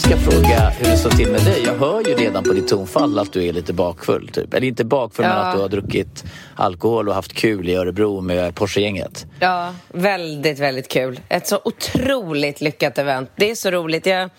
[0.00, 1.62] som ska fråga hur det står till med dig.
[1.66, 4.28] Jag hör ju redan på ditt tonfall att du är lite bakfull.
[4.28, 4.54] Typ.
[4.54, 5.34] Eller inte bakfull Ja.
[5.34, 6.24] men att du har druckit
[6.56, 9.26] alkohol och haft kul i Örebro med Porsche-gänget.
[9.40, 11.20] Ja, väldigt, väldigt kul.
[11.28, 13.30] Ett så otroligt lyckat event.
[13.36, 14.06] Det är så roligt.
[14.06, 14.30] Jag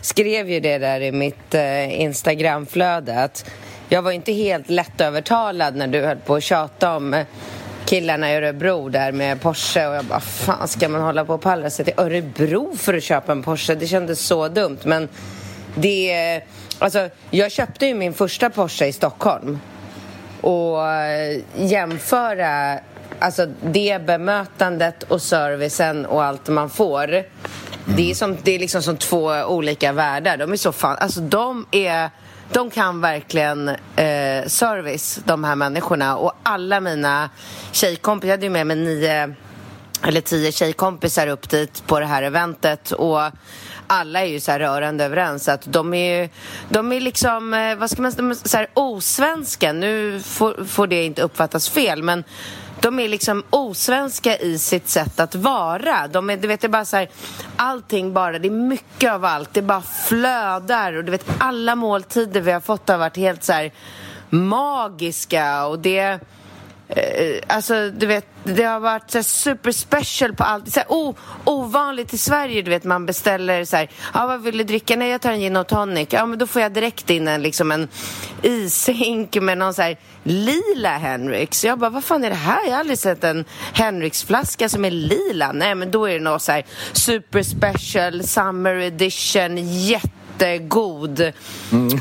[0.00, 3.50] skrev ju det där i mitt eh, Instagramflöde att
[3.88, 7.26] jag var inte helt lättövertalad när du höll på att tjata om eh,
[7.84, 11.40] killarna i Örebro där med Porsche och jag bara, fan ska man hålla på och
[11.40, 13.74] pallra sig till Örebro för att köpa en Porsche?
[13.74, 15.08] Det kändes så dumt men
[15.74, 16.40] det,
[16.78, 19.58] alltså jag köpte ju min första Porsche i Stockholm
[20.40, 22.78] och eh, jämföra
[23.18, 27.24] alltså det bemötandet och servicen och allt man får.
[27.96, 30.36] Det är, som, det är liksom som två olika världar.
[30.36, 32.10] De är så fan, alltså de är
[32.52, 36.16] de kan verkligen eh, service, de här människorna.
[36.16, 37.30] Och alla mina
[37.72, 39.34] tjejkompisar, jag hade ju med mig nio
[40.02, 43.20] eller tio tjejkompisar upp dit på det här eventet och
[43.86, 46.28] alla är ju så här rörande överens att de är ju,
[46.68, 49.72] de är liksom, eh, vad ska man säga, så här osvenska.
[49.72, 52.24] Nu får, får det inte uppfattas fel, men
[52.82, 56.08] de är liksom osvenska i sitt sätt att vara.
[56.08, 57.08] De är, du vet, det är bara så här,
[57.56, 59.54] allting bara, det är mycket av allt.
[59.54, 63.52] Det bara flödar och du vet, alla måltider vi har fått har varit helt så
[63.52, 63.72] här
[64.30, 66.20] magiska och det
[66.96, 70.72] Eh, alltså, du vet, det har varit så här, super special på allt.
[70.72, 71.14] Så här, oh,
[71.44, 74.96] ovanligt i Sverige, du vet, man beställer så här, ah, vad vill du dricka?
[74.96, 76.08] Nej, jag tar en gin och tonic.
[76.10, 77.88] Ja, men då får jag direkt in en, liksom en
[78.42, 81.64] ishink med någon så här lila Henriks.
[81.64, 82.64] Jag bara, vad fan är det här?
[82.64, 85.52] Jag har aldrig sett en Henriksflaska som är lila.
[85.52, 91.32] Nej, men då är det något så här super special, summer edition, jätte jättegod.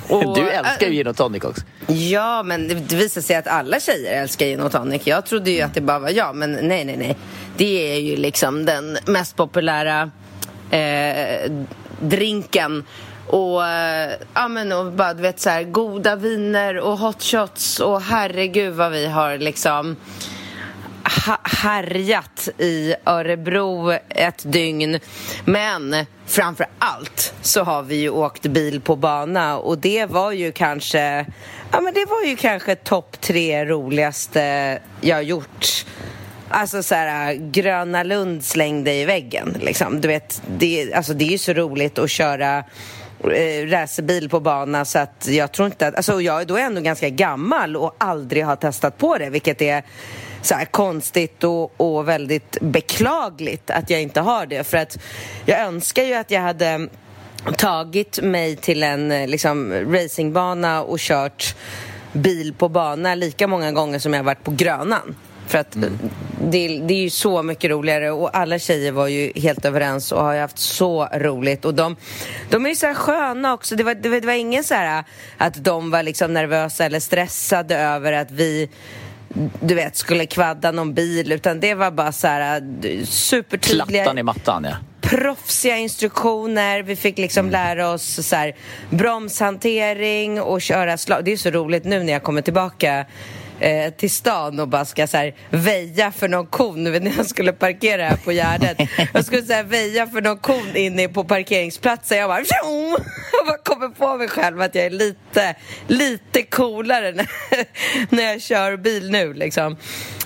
[0.10, 1.62] Och- Du älskar ju gin och tonic också.
[1.88, 5.02] Ja, men det det visar sig att alla tjejer älskar gin och tonic.
[5.08, 7.18] Jag trodde ju att det bara var jag, men nej, nej, nej.
[7.58, 10.12] Det är ju liksom den mest populära
[10.72, 11.52] eh,
[12.02, 12.84] drinken.
[13.28, 17.80] Och, eh, ja, men, och bara, du vet, så här, goda viner och hot shots
[17.80, 19.96] och herregud vad vi har liksom
[21.26, 25.00] ha- härjat i Örebro ett dygn.
[25.46, 25.96] Men
[26.26, 31.26] framför allt så har vi ju åkt bil på bana och det var ju kanske
[31.72, 35.86] Ja men det var ju kanske topp tre roligaste jag gjort.
[36.50, 40.02] Alltså så här, Gröna Lund slängde i väggen liksom.
[40.02, 42.58] Du vet, det, alltså, det är ju så roligt att köra
[43.24, 46.82] eh, racerbil på bana så att jag tror inte att, alltså jag är jag ändå
[46.82, 49.84] ganska gammal och aldrig har testat på det vilket är
[50.42, 54.98] så här konstigt och, och väldigt beklagligt att jag inte har det för att
[55.46, 56.88] jag önskar ju att jag hade
[57.58, 61.56] tagit mig till en eh, liksom, racingbana och kört
[62.14, 65.16] bil på bana lika många gånger som jag varit på Grönan.
[65.48, 65.82] För att eh,
[66.42, 70.24] det, det är ju så mycket roligare och alla tjejer var ju helt överens och
[70.24, 71.66] har ju haft så roligt.
[71.66, 71.96] Och de,
[72.50, 73.76] de är ju så här sköna också.
[73.76, 75.04] Det var, det, var- det var ingen så här
[75.38, 78.70] att de var liksom nervösa eller stressade över att vi
[79.60, 84.18] du vet, skulle kvadda någon bil utan det var bara så här eh, supertydliga Plattan
[84.18, 84.76] i mattan, ja.
[85.02, 86.84] proffsiga instruktioner.
[86.84, 88.56] Vi fick liksom lära oss så här,
[88.90, 91.26] bromshantering och köra slag.
[91.26, 93.06] Det är så roligt nu när jag kommer tillbaka
[93.62, 96.92] eh, till stan och bara ska så här, väja för någon kon.
[96.92, 98.78] Vet, när jag skulle parkera här på Gärdet.
[99.14, 102.18] Jag skulle så här, väja för någon kon inne på parkeringsplatsen.
[102.18, 102.92] Jag bara, tjong!
[103.32, 105.56] jag bara kommer på mig själv att jag är lite,
[105.88, 107.28] lite coolare när,
[108.16, 109.78] när jag kör bil nu liksom.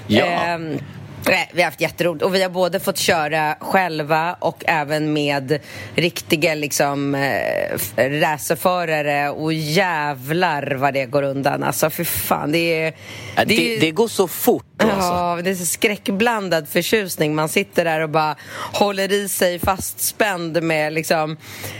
[0.07, 0.25] Ja.
[0.25, 0.79] Ehm,
[1.27, 5.59] Nej, vi har haft jätteroligt och vi har både fått köra själva och även med
[5.95, 11.63] riktiga liksom äh, racerförare och jävlar vad det går undan.
[11.63, 12.93] Alltså för fan, det är...
[13.35, 14.65] Det, det, det går så fort.
[14.77, 14.97] Alltså.
[14.97, 17.35] Ja, det är så skräckblandad förtjusning.
[17.35, 18.35] Man sitter där och bara
[18.73, 21.37] håller i sig fastspänd med liksom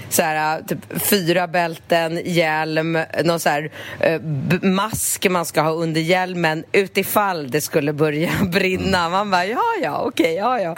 [0.10, 4.22] så här, typ fyra bälten, hjälm, någon så här, äh,
[4.62, 9.10] mask man ska ha under hjälmen utifall det skulle börja brinna.
[9.10, 10.72] Man bara, ja, ja, okej, ja, ja.
[10.72, 10.78] Uh,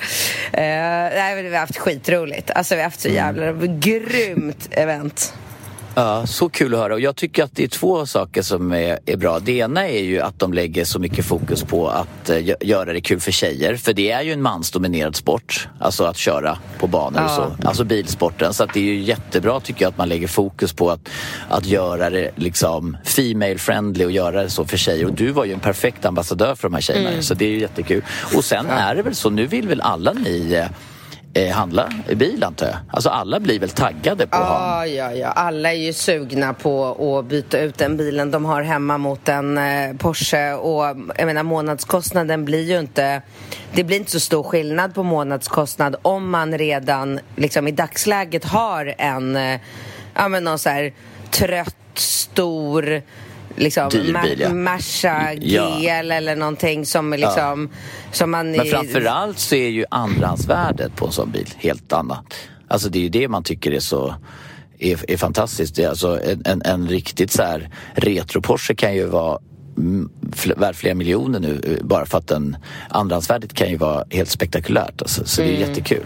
[1.16, 2.52] nej, vi har haft skitroligt.
[2.52, 3.80] Alltså, vi har haft så jävla mm.
[3.80, 5.34] grymt event.
[5.98, 6.94] Ja, så kul att höra.
[6.94, 9.40] Och jag tycker att det är två saker som är, är, bra.
[9.40, 13.02] Det ena är ju att de lägger så mycket fokus på att uh, göra det
[13.02, 13.76] kul för tjejer.
[13.76, 15.68] För det är ju en mansdominerad sport.
[15.80, 17.26] Alltså att köra på banor ja.
[17.26, 17.68] och så.
[17.68, 18.54] Alltså bilsporten.
[18.54, 21.10] Så det är ju jättebra tycker jag att man lägger fokus på att,
[21.50, 25.06] att göra det liksom female friendly och göra det så för tjejer.
[25.06, 27.10] Och du var ju en perfekt ambassadör för de här tjejerna.
[27.10, 27.24] Mm.
[27.24, 28.04] Så det är ju jättekul.
[28.36, 28.76] Och sen ja.
[28.76, 30.68] är det väl så, nu vill väl alla ni
[31.38, 32.76] eh, handla bil antar jag?
[32.92, 37.18] Alltså alla blir väl taggade på att ah, Ja, ja, alla är ju sugna på
[37.20, 40.84] att byta ut den bilen de har hemma mot en eh, Porsche och
[41.18, 43.22] jag menar månadskostnaden blir ju inte
[43.74, 48.96] det blir inte så stor skillnad på månadskostnad om man redan liksom i dagsläget har
[48.98, 49.60] en eh,
[50.14, 50.94] ja men någon så här
[51.32, 53.02] trött stor
[53.58, 54.54] liksom, bil, ja.
[54.54, 55.80] Merca GL ja.
[55.94, 57.70] eller någonting som liksom...
[57.72, 57.78] Ja.
[58.12, 62.34] Som man Men framförallt så är ju andrahandsvärdet på en sån bil helt annat.
[62.68, 64.16] Alltså det är ju det man tycker är så
[64.80, 65.76] är, är fantastiskt.
[65.76, 69.40] Det är alltså en, en, en riktigt så här retro-Porsche kan ju vara
[70.56, 72.58] värd flera miljoner nu eh, bara för att den
[72.90, 75.02] andrahandsvärdet kan ju vara helt spektakulärt.
[75.02, 75.54] Alltså, så mm.
[75.54, 75.70] det är mm.
[75.70, 76.06] jättekul.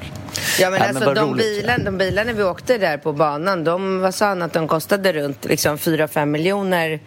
[0.59, 3.99] Ja men ja, alltså men de, bilen, de bilarna vi åkte där på banan, de,
[3.99, 6.99] vad sa han att de kostade runt liksom 4-5 miljoner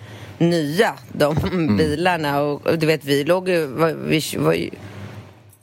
[0.50, 1.76] nya, de mm.
[1.76, 2.41] bilarna.
[2.41, 3.67] Och, och, du vet, vi låg ju...
[4.06, 4.55] Vi var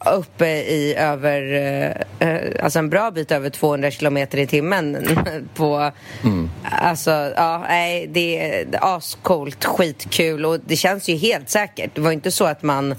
[0.06, 4.98] uppe i över, eh, eh, alltså en bra bit över 200 kilometer i timmen
[5.56, 5.92] på,
[6.24, 6.50] mm.
[6.63, 11.95] alltså, ja, nej, det är ascoolt, skitkul och det känns ju helt säkert.
[11.95, 12.95] Det var inte så att man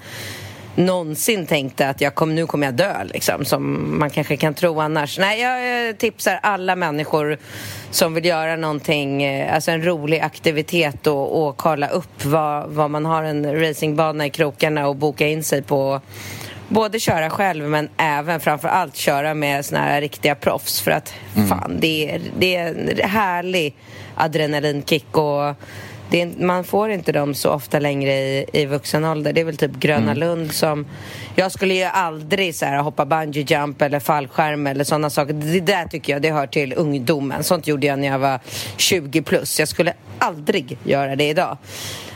[0.75, 4.81] någonsin tänkte att jag kom, nu kommer jag dö, liksom, som man kanske kan tro
[4.81, 5.19] annars.
[5.19, 7.39] Nej, jag tipsar alla människor
[7.91, 12.91] som vill göra någonting, eh, alltså en rolig aktivitet och, och kolla upp vad, vad
[12.91, 16.01] man har en racingbana i krokarna och boka in sig på
[16.69, 21.15] både köra själv men även framför allt köra med såna här riktiga proffs för att
[21.37, 21.49] mm.
[21.49, 23.75] fan, det är, det är en härlig
[24.15, 25.55] adrenalinkick och
[26.21, 29.33] är, man får inte dem så ofta längre i, i vuxen ålder.
[29.33, 30.19] Det är väl typ Gröna mm.
[30.19, 30.87] Lund som...
[31.35, 35.33] Jag skulle ju aldrig så här, hoppa bungee jump eller fallskärm eller sådana saker.
[35.33, 37.45] Det där tycker jag det hör till ungdomen.
[37.45, 38.41] Sånt gjorde jag när jag var
[38.77, 39.59] 20 plus.
[39.59, 41.59] Jag skulle aldrig göra det idag.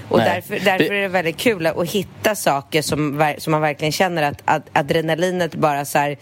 [0.09, 4.23] Och därför, därför är det väldigt kul att hitta saker som, som man verkligen känner
[4.23, 6.17] att, att adrenalinet bara så här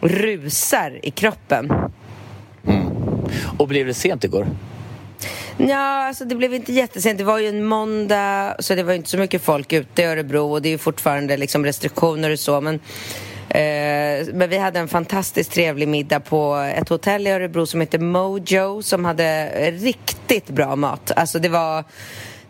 [0.00, 1.72] rusar i kroppen.
[2.66, 2.86] Mm.
[3.58, 4.46] Och blev det sent igår?
[5.58, 7.18] Ja, alltså det blev inte jättesent.
[7.18, 10.52] Det var ju en måndag, så det var inte så mycket folk ute i Örebro
[10.52, 12.60] och det är ju fortfarande liksom restriktioner och så.
[12.60, 12.74] Men,
[13.48, 17.98] eh, men vi hade en fantastiskt trevlig middag på ett hotell i Örebro som heter
[17.98, 21.12] Mojo som hade riktigt bra mat.
[21.16, 21.84] Alltså det var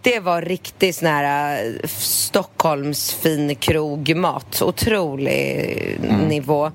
[0.02, 4.62] det var riktigt sån här uh, Stockholms fin krogmat.
[4.62, 6.20] Otrolig mm.
[6.20, 6.70] nivå.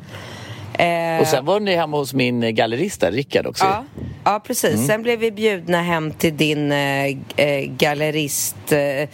[0.73, 3.65] Eh, och sen var ni hemma hos min gallerist där, Rickard också.
[3.65, 3.85] Ja,
[4.23, 4.73] ja precis.
[4.73, 4.87] Mm.
[4.87, 7.05] Sen blev vi bjudna hem till din eh,
[7.35, 9.09] eh, gallerist eh,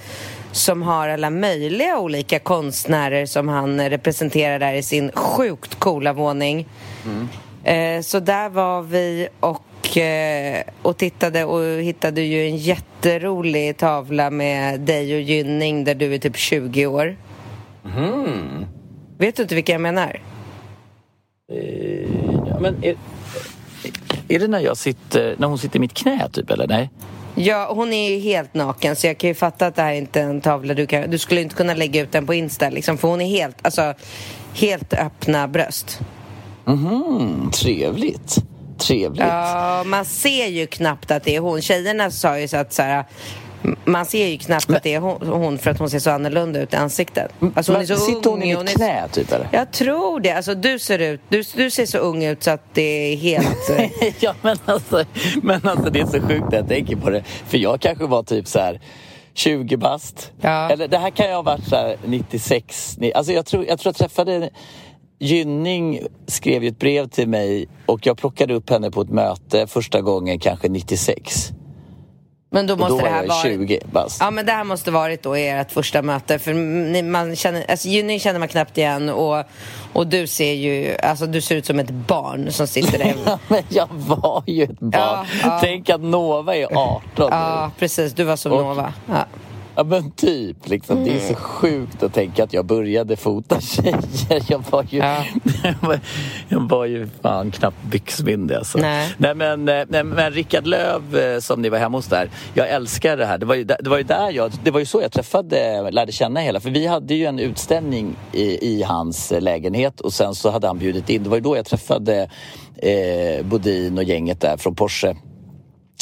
[0.51, 6.67] som har alla möjliga olika konstnärer som han representerar där i sin sjukt coola våning.
[7.05, 7.27] Mm.
[7.63, 14.29] Eh, så där var vi och, eh, och tittade och hittade ju en jätterolig tavla
[14.29, 17.17] med dig och Gynning där du är typ 20 år.
[17.97, 18.65] Mm.
[19.17, 20.19] Vet du inte vilka jag menar?
[21.51, 22.09] Eh,
[22.47, 22.95] ja, men är,
[24.27, 26.89] är det när, jag sitter, när hon sitter i mitt knä typ eller nej?
[27.35, 29.97] Ja, hon är ju helt naken så jag kan ju fatta att det här är
[29.97, 31.09] inte är en tavla du kan...
[31.09, 33.93] Du skulle inte kunna lägga ut den på Insta liksom för hon är helt, alltså,
[34.53, 35.99] helt öppna bröst.
[36.65, 38.35] Mhm, trevligt.
[38.77, 39.21] Trevligt.
[39.21, 41.61] Ja, man ser ju knappt att det är hon.
[41.61, 43.05] Tjejerna sa ju så att så här,
[43.85, 46.59] man ser ju knappt men, att det är hon, för att hon ser så annorlunda
[46.59, 47.31] ut i ansiktet.
[47.55, 49.47] Alltså hon är så sitter hon i mitt knä typ eller?
[49.51, 50.31] Jag tror det.
[50.31, 53.69] Alltså du ser ut, du, du ser så ung ut så att det är helt...
[54.19, 55.03] ja men alltså,
[55.41, 57.23] men alltså det är så sjukt när jag tänker på det.
[57.23, 58.81] För jag kanske var typ så här
[59.33, 60.31] 20 bast.
[60.41, 60.69] Ja.
[60.69, 62.97] Eller det här kan ju ha varit så här 96.
[63.15, 64.49] Alltså jag tror jag, tror jag träffade
[65.19, 69.67] Gynning skrev ju ett brev till mig och jag plockade upp henne på ett möte
[69.67, 71.51] första gången kanske 96.
[72.51, 73.43] Men då måste då det här vara...
[73.43, 74.17] 20 bast.
[74.21, 76.39] Ja, men det här måste varit då ert första möte.
[76.39, 79.43] För ni, man känner, alltså, Juni känner man knappt igen och,
[79.93, 83.13] och du ser ju, alltså du ser ut som ett barn som sitter där.
[83.25, 84.91] Ja, men jag var ju ett barn.
[85.01, 85.59] Ja, ja.
[85.61, 87.23] Tänk att Nova är 18 nu.
[87.31, 88.13] ja, precis.
[88.13, 88.93] Du var som Och- Nova.
[89.09, 89.25] Ja.
[89.75, 91.03] Ja men typ, liksom.
[91.03, 91.27] det är Mm.
[91.27, 94.43] så sjukt att tänka att jag började fota tjejer.
[94.47, 95.25] Jag var ju, Ja.
[95.63, 95.99] jag var,
[96.49, 98.77] jag var ju fan knappt byxmyndig alltså.
[98.77, 99.09] Nej.
[99.17, 102.69] Nej men, eh, nej, men Rickard Löv eh, som ni var hemma hos där, jag
[102.69, 103.37] älskar det här.
[103.37, 106.11] Det var ju, det var ju där jag, det var ju så jag träffade, lärde
[106.11, 106.59] känna hela.
[106.59, 110.67] För vi hade ju en utställning i, i hans eh, lägenhet och sen så hade
[110.67, 112.29] han bjudit in, det var ju då jag träffade
[112.77, 115.15] eh, Bodin och gänget där från Porsche.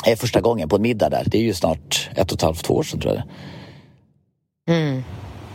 [0.08, 1.24] Eh, första gången på en middag där.
[1.26, 3.24] Det är ju snart ett och ett halvt, två år sedan tror jag.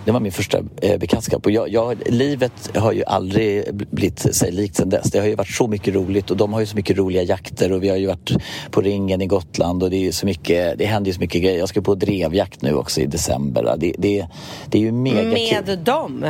[0.05, 1.47] Det var min första eh, bekantskap.
[1.47, 5.11] Och jag, jag, livet har ju aldrig bl- blivit sig likt sen dess.
[5.11, 7.73] Det har ju varit så mycket roligt och de har ju så mycket roliga jakter
[7.73, 8.33] och vi har ju varit
[8.71, 11.59] på ringen i Gotland och det är så mycket, det händer ju så mycket grejer.
[11.59, 13.75] Jag ska på drevjakt nu också i december.
[13.79, 14.27] Det, det,
[14.67, 15.65] det är ju mega kul.
[15.67, 16.27] Med dem?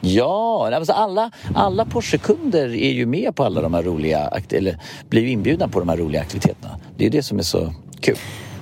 [0.00, 4.32] Ja, nej, men så alla, alla Porsche-kunder är ju med på alla de här roliga,
[4.50, 6.78] eller blir ju inbjudna på de här roliga aktiviteterna.
[6.96, 8.16] Det är ju det som är så kul.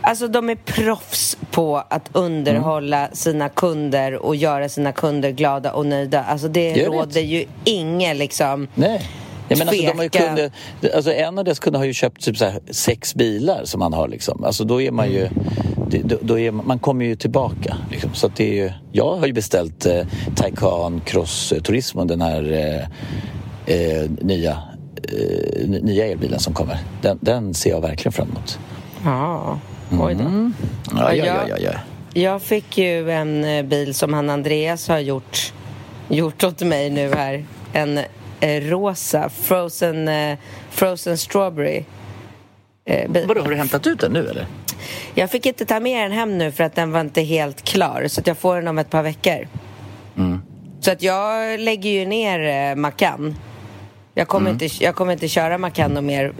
[0.06, 3.10] Alltså de är proffs på att underhålla Mm.
[3.14, 6.22] sina kunder och göra sina kunder glada och nöjda.
[6.24, 6.86] Alltså det Jag vet.
[7.00, 8.68] råder ju inget liksom...
[8.74, 9.02] Nej.
[9.48, 10.50] Ja, men alltså, de har ju kunder,
[10.94, 13.92] alltså, en av deras kunder har ju köpt typ så här sex bilar som han
[13.92, 14.08] har.
[14.08, 14.44] Liksom.
[14.44, 15.28] Alltså, då är man ju...
[15.90, 17.76] det- Då, då är man, man kommer ju tillbaka.
[17.90, 18.10] Liksom.
[18.14, 20.02] Så att det är ju, jag har ju beställt eh,
[20.36, 24.50] Taycan Cross Turismo, den här eh, eh, nya,
[25.12, 26.78] eh, nya elbilen som kommer.
[27.02, 28.58] Den, den ser jag verkligen fram emot.
[29.04, 29.58] Ja,
[29.90, 30.50] oj då.
[30.96, 31.70] Ja, ja, ja, jag- ja, ja.
[32.20, 35.52] Jag fick ju en eh, bil som han Andreas har gjort,
[36.08, 37.44] gjort åt mig nu här.
[37.72, 37.98] En
[38.40, 40.38] eh, rosa frozen, eh,
[40.70, 41.84] frozen strawberry.
[42.84, 43.24] Eh, bil.
[43.28, 44.46] Vadå, har du hämtat ut den nu eller?
[45.14, 48.04] Jag fick inte ta med den hem nu för att den var inte helt klar
[48.08, 49.48] så att jag får den om ett par veckor.
[50.16, 50.40] Mm.
[50.80, 53.34] Så att jag lägger ju ner eh, Macan.
[54.14, 54.62] Jag kommer, Mm.
[54.64, 56.32] inte, jag kommer inte köra Macan och mer.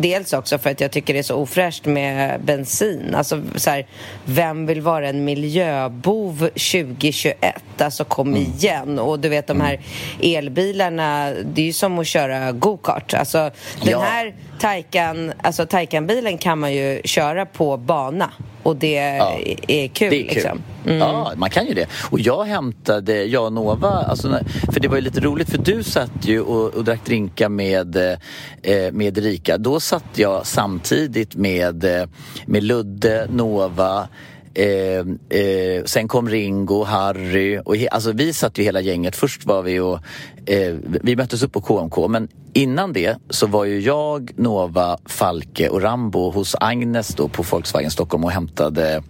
[0.00, 3.14] Dels också för att jag tycker det är så ofräscht med bensin.
[3.14, 3.86] Alltså så här,
[4.24, 7.62] vem vill vara en miljöbov 2021?
[7.78, 8.42] Alltså kom Mm.
[8.42, 8.98] igen.
[8.98, 9.80] Och du vet de här
[10.22, 13.14] elbilarna, det är ju som att köra go-kart.
[13.14, 13.38] Alltså
[13.82, 14.00] den Ja.
[14.00, 18.30] här Taycan, alltså Taycan-bilen kan man ju köra på bana.
[18.62, 20.10] Och det är kul Det är kul.
[20.34, 20.62] liksom.
[20.84, 21.86] Ja, man kan ju det.
[22.10, 24.38] Och jag hämtade, jag och Nova, alltså,
[24.72, 27.96] för det var ju lite roligt för du satt ju och, och drack drinka med,
[27.96, 29.58] eh, med Erika.
[29.58, 32.08] Då satt jag samtidigt med, eh,
[32.46, 34.08] med Ludde, Nova,
[34.58, 34.98] Eh,
[35.40, 39.16] eh, sen kom Ringo, Harry och he, alltså vi satt ju hela gänget.
[39.16, 39.98] Först var vi och
[40.46, 45.68] eh, vi möttes upp på KMK men innan det så var ju jag, Nova, Falke
[45.68, 49.02] och Rambo hos Agnes då på Volkswagen Stockholm och hämtade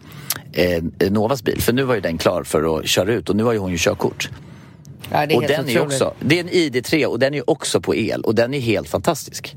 [0.53, 1.61] eh, Novas bil.
[1.61, 3.71] För nu var ju den klar för att köra ut och nu har ju hon
[3.71, 4.31] ju körkort.
[5.11, 7.81] Ja, det är och den är också, det är en ID3 och den är också
[7.81, 9.57] på el och den är helt fantastisk.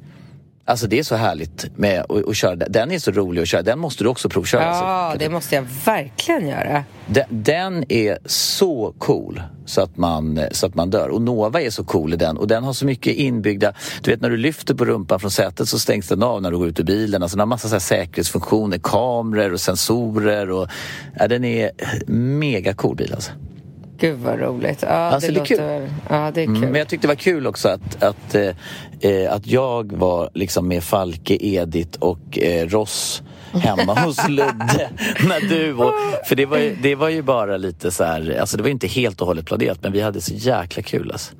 [0.69, 2.91] Alltså det är så härligt med att, att köra den.
[2.91, 3.61] Är så rolig att köra.
[3.61, 4.63] Den måste du också provköra.
[4.63, 5.19] Ja, alltså.
[5.19, 6.83] det måste jag verkligen göra.
[7.05, 11.09] Den, den är så cool så att, man, så att man dör.
[11.09, 12.37] Och Nova är så cool i den.
[12.37, 13.73] Och den har så mycket inbyggda...
[14.01, 16.57] Du vet när du lyfter på rumpan från sätet så stängs den av när du
[16.57, 17.23] går ut ur bilen.
[17.23, 20.51] Alltså den har massa så här säkerhetsfunktioner, kameror och sensorer.
[20.51, 20.67] Och,
[21.19, 21.71] ja, den är
[22.11, 23.31] mega cool bil alltså.
[23.99, 24.81] Gud vad roligt.
[24.81, 25.57] Ja, Alltså, det, det är kul.
[25.57, 25.89] låter...
[26.09, 26.55] Ja, det är kul.
[26.57, 28.49] Mm, men jag tyckte det var kul också att, att, eh,
[28.99, 34.89] eh, att jag var liksom med Falke, Edith och eh, Ross hemma hos Ludde.
[35.27, 35.93] när du och,
[36.25, 38.73] för det var, ju, det var ju bara lite så här, alltså det var ju
[38.73, 41.35] inte helt och hållet planerat men vi hade så jäkla kul alltså.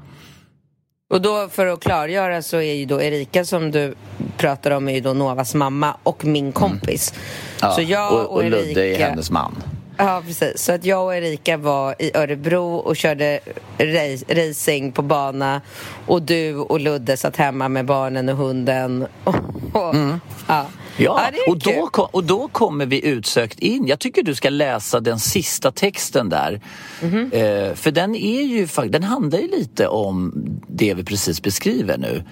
[1.13, 3.95] Och då för att klargöra så är ju då Erika som du
[4.37, 7.11] pratar om är ju då Novas mamma och min kompis.
[7.13, 7.21] Mm.
[7.61, 9.09] Ja, Så jag och, och, och Ludde är Erika...
[9.09, 9.55] hennes man.
[9.99, 10.61] Ja, precis.
[10.63, 13.39] Så att jag och Erika var i Örebro och körde
[14.29, 15.61] racing på bana
[16.07, 19.07] och du och Ludde satt hemma med barnen och hunden.
[19.23, 19.35] Och,
[19.73, 19.95] och,
[20.47, 20.65] ja.
[20.97, 23.87] Ja, är och, då, kom, och då kommer vi utsökt in.
[23.87, 26.61] Jag tycker du ska läsa den sista texten där.
[27.01, 27.31] Mhm.
[27.33, 30.33] Eh, för den är ju den handlar ju lite om
[30.67, 32.23] det vi precis beskriver nu.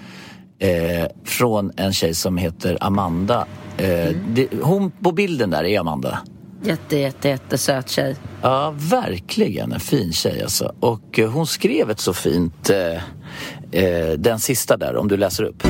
[0.60, 3.48] Eh, från en tjej som heter Amanda.
[3.78, 4.16] Eh, Mm.
[4.34, 6.20] det, hon på bilden där är Amanda.
[6.64, 8.16] Jätte, jätte, jättesöt tjej.
[8.42, 10.76] Ja, verkligen en fin tjej alltså.
[10.80, 15.44] Och eh, hon skrev ett så fint, eh, eh, den sista där, om du läser
[15.44, 15.64] upp.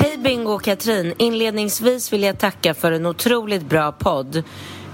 [0.00, 1.14] Hej Bingo och Katrin.
[1.18, 4.42] Inledningsvis vill jag tacka för en otroligt bra podd.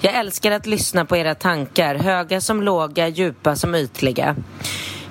[0.01, 4.37] Jag älskar att lyssna på era tankar, höga som låga, djupa som ytliga.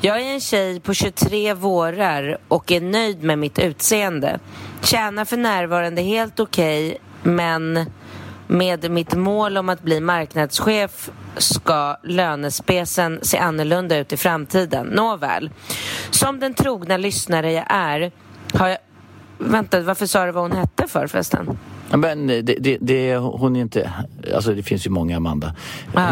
[0.06, 4.40] Jag är en tjej på 23 vårar och är nöjd med mitt utseende.
[4.82, 7.86] Tjänar för närvarande helt okej, okay, men
[8.48, 14.88] med mitt mål om att bli marknadschef ska lönespecen se annorlunda ut i framtiden.
[14.88, 15.50] Nåväl.
[16.10, 18.12] Som den trogna lyssnare jag är
[18.54, 18.78] har jag...
[19.38, 21.58] Vänta, varför sa du vad hon hette för förresten?
[21.90, 23.92] Men det, det, det, hon är inte...
[24.36, 25.56] Alltså det finns ju många Amanda.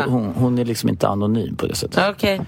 [0.07, 2.09] Hon, hon, är liksom inte anonym på det sättet.
[2.09, 2.35] Okej.
[2.35, 2.45] Okay.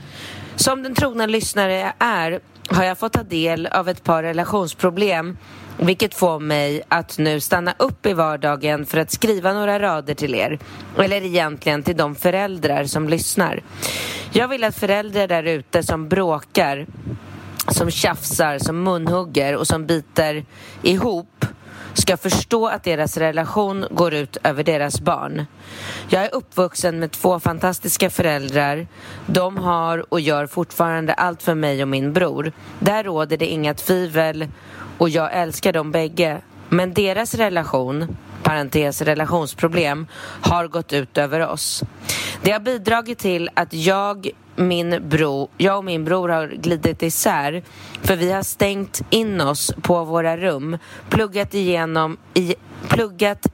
[0.55, 5.38] Som den trogna lyssnare jag är har jag fått ta del av ett par relationsproblem
[5.77, 10.35] vilket får mig att nu stanna upp i vardagen för att skriva några rader till
[10.35, 10.59] er.
[10.97, 13.63] Eller egentligen till de föräldrar som lyssnar.
[14.31, 16.85] Jag vill att föräldrar där ute som bråkar,
[17.67, 20.45] som tjafsar, som munhugger och som biter
[20.81, 21.34] ihop
[21.95, 25.45] ska förstå att deras relation går ut över deras barn.
[26.09, 28.87] Jag är uppvuxen med två fantastiska föräldrar.
[29.25, 32.51] De har och gör fortfarande allt för mig och min bror.
[32.79, 34.47] Där råder det inga tvivel
[34.97, 36.41] och jag älskar dem bägge.
[36.69, 40.07] Men deras relation, parentes relationsproblem,
[40.41, 41.83] har gått ut över oss.
[42.41, 47.63] Det har bidragit till att jag, min bror, jag och min bror har glidit isär
[48.01, 50.77] för vi har stängt in oss på våra rum,
[51.09, 52.55] pluggat igenom, i,
[52.89, 53.47] pluggat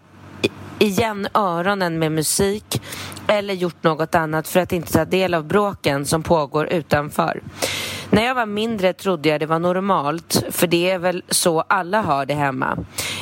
[0.82, 2.82] igen öronen med musik
[3.28, 7.42] eller gjort något annat för att inte ta del av bråken som pågår utanför.
[8.10, 12.02] När jag var mindre trodde jag det var normalt, för det är väl så alla
[12.02, 12.78] har det hemma.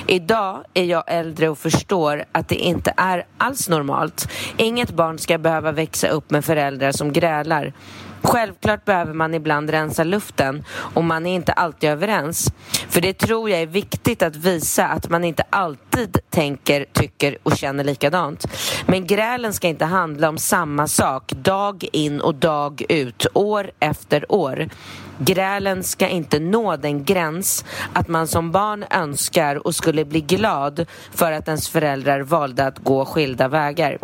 [0.07, 4.29] Idag är jag äldre och förstår att det inte är alls normalt.
[4.57, 7.73] Inget barn ska behöva växa upp med föräldrar som grälar.
[8.21, 12.53] Självklart behöver man ibland rensa luften och man är inte alltid överens.
[12.89, 17.57] För det tror jag är viktigt att visa att man inte alltid tänker, tycker och
[17.57, 18.45] känner likadant.
[18.85, 24.31] Men grälen ska inte handla om samma sak dag in och dag ut, år efter
[24.31, 24.69] år.
[25.17, 30.85] Grälen ska inte nå den gräns att man som barn önskar och skulle bli glad
[31.11, 33.97] för att ens föräldrar valde att gå skilda vägar.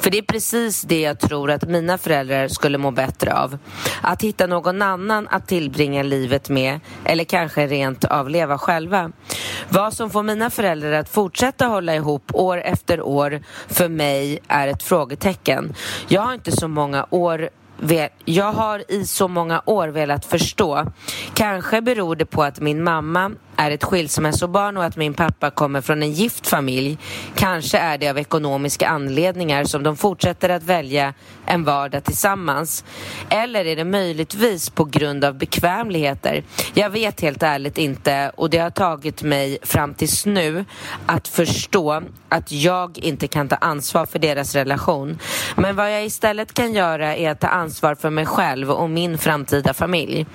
[0.00, 3.58] För det är precis det jag tror att mina föräldrar skulle må bättre av.
[4.02, 9.10] Att hitta någon annan att tillbringa livet med eller kanske rent av leva själva.
[9.68, 14.68] Vad som får mina föräldrar att fortsätta hålla ihop år efter år för mig är
[14.68, 15.74] ett frågetecken.
[16.08, 17.48] Jag har inte så många år
[18.24, 20.86] jag har i så många år velat förstå.
[21.34, 25.80] Kanske beror det på att min mamma är ett skilsmässobarn och att min pappa kommer
[25.80, 26.98] från en gift familj.
[27.34, 31.14] Kanske är det av ekonomiska anledningar som de fortsätter att välja
[31.46, 32.84] en vardag tillsammans.
[33.30, 36.42] Eller är det möjligtvis på grund av bekvämligheter?
[36.74, 40.64] Jag vet helt ärligt inte och det har tagit mig fram tills nu
[41.06, 45.18] att förstå att jag inte kan ta ansvar för deras relation.
[45.56, 49.18] Men vad jag istället kan göra är att ta ansvar för mig själv och min
[49.18, 50.26] framtida familj.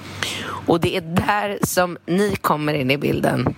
[0.68, 3.56] Och det är där som ni kommer in i bilden.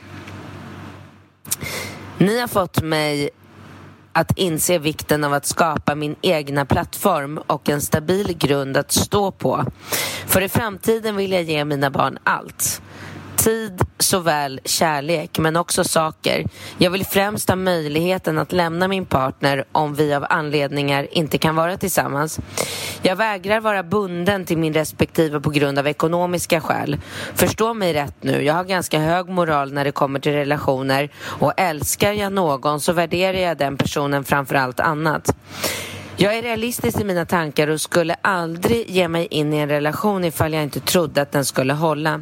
[2.17, 3.29] Ni har fått mig
[4.13, 9.31] att inse vikten av att skapa min egna plattform och en stabil grund att stå
[9.31, 9.65] på.
[10.27, 12.81] För i framtiden vill jag ge mina barn allt
[13.41, 16.45] tid såväl kärlek men också saker.
[16.77, 21.55] Jag vill främst ha möjligheten att lämna min partner om vi av anledningar inte kan
[21.55, 22.39] vara tillsammans.
[23.01, 26.97] Jag vägrar vara bunden till min respektive på grund av ekonomiska skäl.
[27.35, 31.53] Förstå mig rätt nu, jag har ganska hög moral när det kommer till relationer och
[31.57, 35.35] älskar jag någon så värderar jag den personen framför allt annat.
[36.17, 40.23] Jag är realistisk i mina tankar och skulle aldrig ge mig in i en relation
[40.23, 42.21] ifall jag inte trodde att den skulle hålla.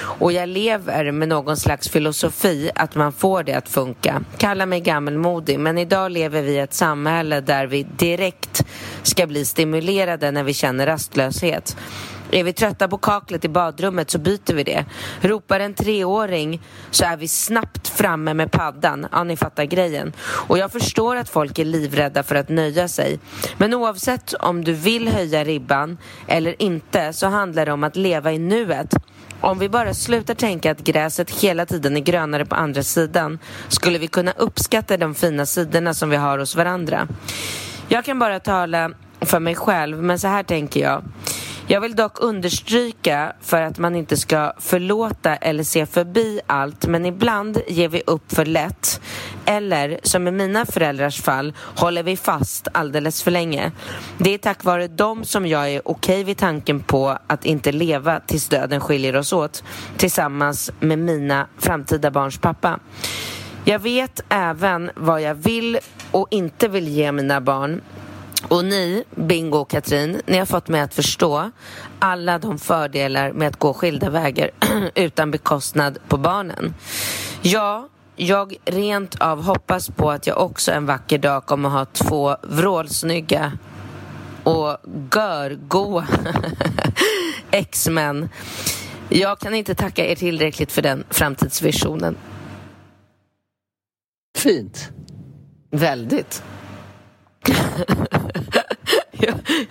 [0.00, 4.22] Och jag lever med någon slags filosofi att man får det att funka.
[4.38, 8.64] Kalla mig gammelmodig, men idag lever vi i ett samhälle där vi direkt
[9.02, 11.76] ska bli stimulerade när vi känner rastlöshet.
[12.30, 14.84] Är vi trötta på kaklet i badrummet så byter vi det.
[15.20, 19.06] Ropar en treåring så är vi snabbt framme med paddan.
[19.12, 20.12] Ja, ni fattar grejen.
[20.20, 23.20] Och jag förstår att folk är livrädda för att nöja sig.
[23.56, 28.32] Men oavsett om du vill höja ribban eller inte så handlar det om att leva
[28.32, 28.94] i nuet.
[29.40, 33.38] Om vi bara slutar tänka att gräset hela tiden är grönare på andra sidan
[33.68, 37.08] skulle vi kunna uppskatta de fina sidorna som vi har hos varandra.
[37.88, 41.02] Jag kan bara tala för mig själv, men så här tänker jag.
[41.70, 47.06] Jag vill dock understryka för att man inte ska förlåta eller se förbi allt men
[47.06, 49.00] ibland ger vi upp för lätt
[49.44, 53.72] eller, som i mina föräldrars fall, håller vi fast alldeles för länge.
[54.18, 58.20] Det är tack vare dem som jag är okej vid tanken på att inte leva
[58.20, 59.64] tills döden skiljer oss åt
[59.96, 62.78] tillsammans med mina framtida barns pappa.
[63.64, 65.78] Jag vet även vad jag vill
[66.10, 67.80] och inte vill ge mina barn
[68.42, 71.50] och ni, Bingo och Katrin, ni har fått mig att förstå
[71.98, 74.50] alla de fördelar med att gå skilda vägar
[74.94, 76.74] utan bekostnad på barnen.
[77.42, 82.36] Ja, jag rent av hoppas på att jag också en vacker dag kommer ha två
[82.42, 83.52] vrålsnygga
[84.44, 84.76] och
[85.14, 86.06] görgoa
[87.50, 88.28] ex-män.
[89.08, 92.16] Jag kan inte tacka er tillräckligt för den framtidsvisionen.
[94.38, 94.90] Fint.
[95.70, 96.42] Väldigt.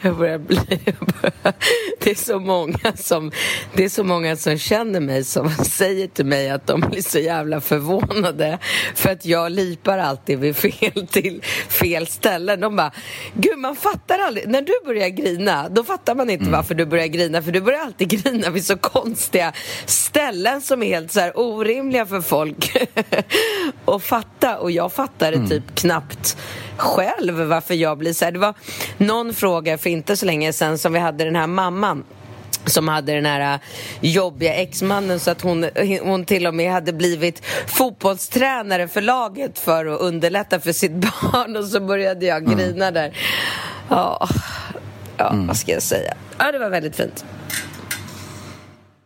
[0.02, 0.60] jag, börjar bli...
[0.86, 1.54] Jag börjar,
[2.00, 3.32] det, är så många som,
[3.74, 7.20] det är så många som känner mig som säger till mig att de blir så
[7.20, 8.60] jävla förvånade
[8.96, 12.60] för att jag lipar alltid vid fel till fel ställen.
[12.60, 12.92] De bara,
[13.34, 14.48] gud man fattar aldrig.
[14.48, 16.58] När du börjar grina, då fattar man inte mm.
[16.58, 19.54] varför du börjar grina för du börjar alltid grina vid så konstiga
[19.86, 22.88] ställen som är helt så här orimliga för folk
[23.86, 25.50] att fatta och jag fattar det mm.
[25.50, 26.38] typ knappt
[26.78, 28.32] själv varför jag blir så här.
[28.32, 28.54] Det var
[28.98, 32.04] någon fråga för inte så länge sedan som vi hade den här mamman
[32.66, 33.60] som hade den här äh,
[34.02, 35.66] jobbiga exmannen så att hon,
[36.02, 40.92] hon till och med hade blivit fotbollstränare för laget för att underlätta för sitt
[41.32, 42.58] barn och så började jag mm.
[42.58, 42.94] grina mm.
[42.94, 43.18] där.
[43.90, 44.30] Ja,
[45.18, 45.48] ja mm.
[45.48, 46.14] vad ska jag säga?
[46.38, 47.26] Ja, det var väldigt fint.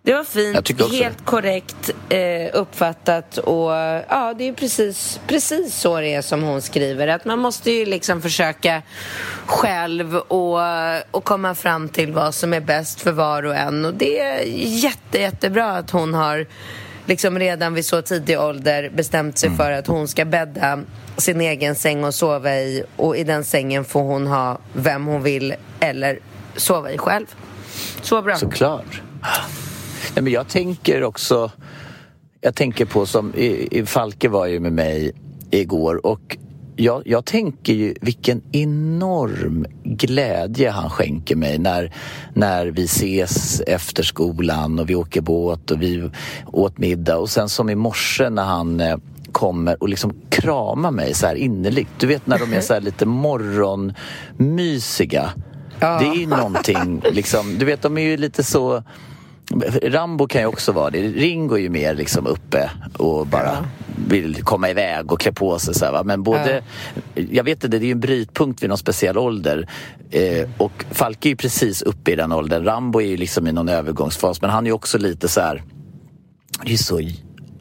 [0.03, 3.71] Det var fint, helt korrekt eh, uppfattat och
[4.09, 7.07] ja, det är precis, precis så det är som hon skriver.
[7.07, 8.81] Att man måste ju liksom försöka
[9.45, 10.59] själv och,
[11.11, 13.85] och komma fram till vad som är bäst för var och en.
[13.85, 14.43] Och det är
[14.83, 16.47] jätte, jättebra att hon har
[17.05, 19.57] liksom redan vid så tidig ålder bestämt sig mm.
[19.57, 20.79] för att hon ska bädda
[21.17, 25.23] sin egen säng och sova i och i den sängen får hon ha vem hon
[25.23, 26.19] vill eller
[26.55, 27.25] sova i själv.
[28.01, 28.35] Så bra.
[28.35, 29.01] Såklart.
[30.15, 31.51] Nej, men jag tänker också,
[32.41, 35.11] jag tänker på som, i, i Falke var ju med mig
[35.51, 36.37] igår och
[36.75, 41.93] jag, jag, tänker ju vilken enorm glädje han skänker mig när,
[42.33, 46.09] när vi ses efter skolan och vi åker båt och vi
[46.45, 48.97] åt middag och sen som i morse när han eh,
[49.31, 51.89] kommer och liksom kramar mig så här innerligt.
[51.97, 55.29] Du vet när de är så här lite morgonmysiga.
[55.79, 55.99] Ja.
[55.99, 58.83] Det är ju någonting, liksom, du vet de är ju lite så
[59.83, 61.01] Rambo kan ju också vara det.
[61.01, 63.65] Ringo är ju mer liksom uppe och bara ja.
[64.07, 65.73] vill komma iväg och klä på sig.
[65.73, 66.03] Så här, va?
[66.03, 66.63] Men både,
[67.15, 67.23] ja.
[67.31, 69.69] jag vet inte, det är ju en brytpunkt vid någon speciell ålder.
[70.11, 72.65] Eh, och Falke är ju precis uppe i den åldern.
[72.65, 75.63] Rambo är ju liksom i någon övergångsfas men han är ju också lite så här,
[76.65, 77.01] det är så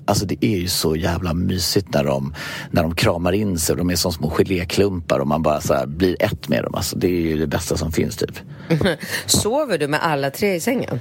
[0.04, 2.34] Alltså det är ju så jävla mysigt när de,
[2.70, 5.84] när de kramar in sig och de är som små geléklumpar och man bara så
[5.86, 6.74] blir ett med dem.
[6.74, 8.38] Alltså det är ju det bästa som finns typ.
[9.26, 11.00] Sover du med alla tre i sängen?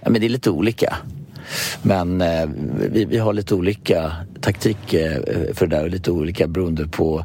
[0.00, 0.96] Ja, men det är lite olika.
[1.82, 2.48] Men eh,
[2.90, 5.22] vi, vi har lite olika taktik eh,
[5.54, 7.24] för det där och lite olika beroende på,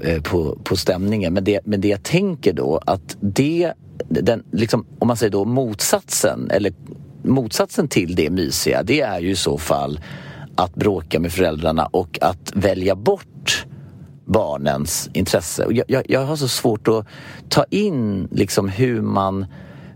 [0.00, 1.34] eh, på, på stämningen.
[1.34, 3.72] Men det, men det jag tänker då att det,
[4.08, 6.72] den, liksom, om man säger då motsatsen eller
[7.22, 10.00] motsatsen till det mysiga det är ju i så fall
[10.56, 13.66] att bråka med föräldrarna och att välja bort
[14.24, 15.66] barnens intresse.
[15.70, 17.06] Jag, jag, jag har så svårt att
[17.48, 19.46] ta in liksom hur man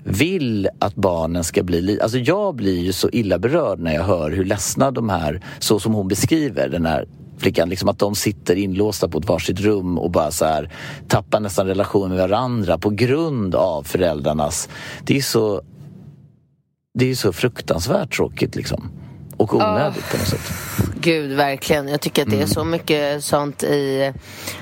[0.09, 2.01] vill att barnen ska bli...
[2.03, 5.81] Alltså jag blir ju så illa berörd när jag hör hur ledsna de här, så
[5.81, 9.99] som hon beskriver den här flickan, liksom att de sitter inlåsta på ett varsitt rum
[9.99, 10.73] och bara så här
[11.09, 14.69] tappar nästan relation med varandra på grund av föräldrarnas...
[15.05, 15.63] Det är så...
[16.99, 18.91] Det är så fruktansvärt tråkigt liksom.
[19.37, 20.11] Och onödigt oh.
[20.11, 20.53] på något sätt.
[21.01, 21.89] Gud, verkligen.
[21.89, 22.49] Jag tycker att det är mm.
[22.49, 24.13] så mycket sånt i,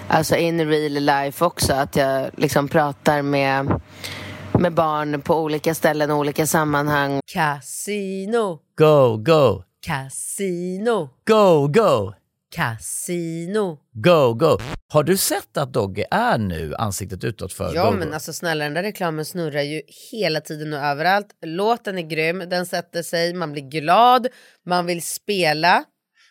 [0.09, 1.73] alltså in real life också.
[1.73, 3.81] Att jag liksom pratar med
[4.59, 7.21] med barn på olika ställen och olika sammanhang.
[7.27, 8.59] Casino.
[8.79, 9.63] Go, go.
[9.87, 11.09] Casino.
[11.27, 12.15] Go, go.
[12.55, 13.79] Casino.
[13.93, 14.59] Go, go.
[14.89, 18.65] Har du sett att Dogge är nu ansiktet utåt för Ja, go, men alltså snälla
[18.65, 21.27] den där reklamen snurrar ju hela tiden och överallt.
[21.45, 24.27] Låten är grym, den sätter sig, man blir glad,
[24.67, 25.85] man vill spela.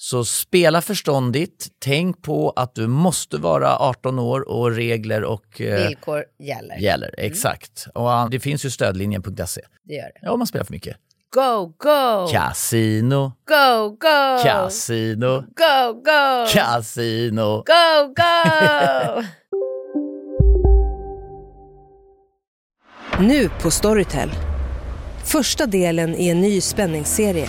[0.00, 1.68] Så spela förståndigt.
[1.78, 6.76] Tänk på att du måste vara 18 år och regler och eh, villkor gäller.
[6.76, 7.32] gäller mm.
[7.32, 7.86] Exakt.
[7.94, 9.60] Och det finns ju stödlinjen.se.
[9.84, 10.18] Det gör det.
[10.22, 10.96] Ja, om man spelar för mycket.
[11.34, 12.28] Go, go!
[12.32, 13.32] Casino.
[13.48, 14.42] Go, go!
[14.42, 15.40] Casino.
[15.40, 16.46] Go, go!
[16.52, 17.64] Casino.
[17.66, 19.22] Go, go!
[23.20, 24.30] Nu på Storytel.
[25.24, 27.48] Första delen i en ny spänningsserie.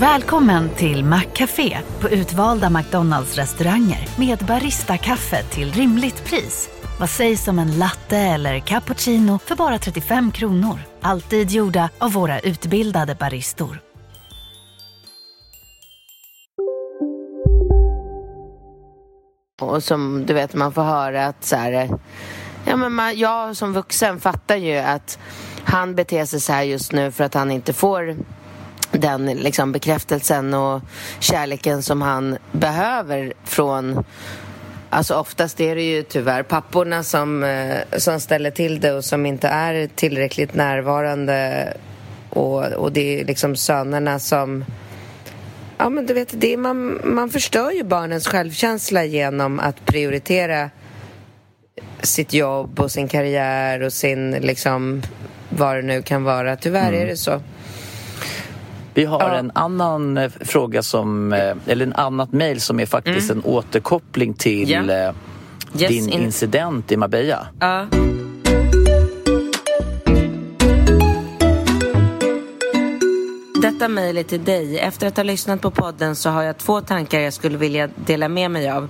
[0.00, 6.70] Välkommen till Maccafé på utvalda McDonalds restauranger med Baristakaffe till rimligt pris.
[7.00, 10.78] Vad sägs om en latte eller cappuccino för bara 35 kronor?
[11.00, 13.80] Alltid gjorda av våra utbildade baristor.
[19.60, 21.88] Och som du vet, man får höra att så här,
[22.64, 25.18] ja, men man, jag som vuxen fattar ju att
[25.64, 28.16] han beter sig så här just nu för att han inte får
[28.92, 30.82] den liksom, bekräftelsen och
[31.20, 34.04] kärleken som han behöver från
[34.90, 39.26] Alltså oftast är det ju tyvärr papporna som, eh, som ställer till det och som
[39.26, 41.72] inte är tillräckligt närvarande
[42.30, 44.64] och, och det är liksom sönerna som
[45.80, 50.70] Ja, men du vet, det är, man, man förstör ju barnens självkänsla genom att prioritera
[52.02, 55.02] sitt jobb och sin karriär och sin, liksom,
[55.48, 56.56] vad det nu kan vara.
[56.56, 57.02] Tyvärr mm.
[57.02, 57.40] är det så.
[58.98, 59.34] Vi har ja.
[59.34, 63.38] en annan eh, fråga som, eh, eller en annat mejl som är faktiskt mm.
[63.38, 65.14] en återkoppling till yeah.
[65.78, 66.22] yes, din in...
[66.22, 67.46] incident i Marbella.
[67.60, 67.86] Ja.
[73.62, 74.78] Detta mejl är till dig.
[74.78, 78.28] Efter att ha lyssnat på podden så har jag två tankar jag skulle vilja dela
[78.28, 78.88] med mig av.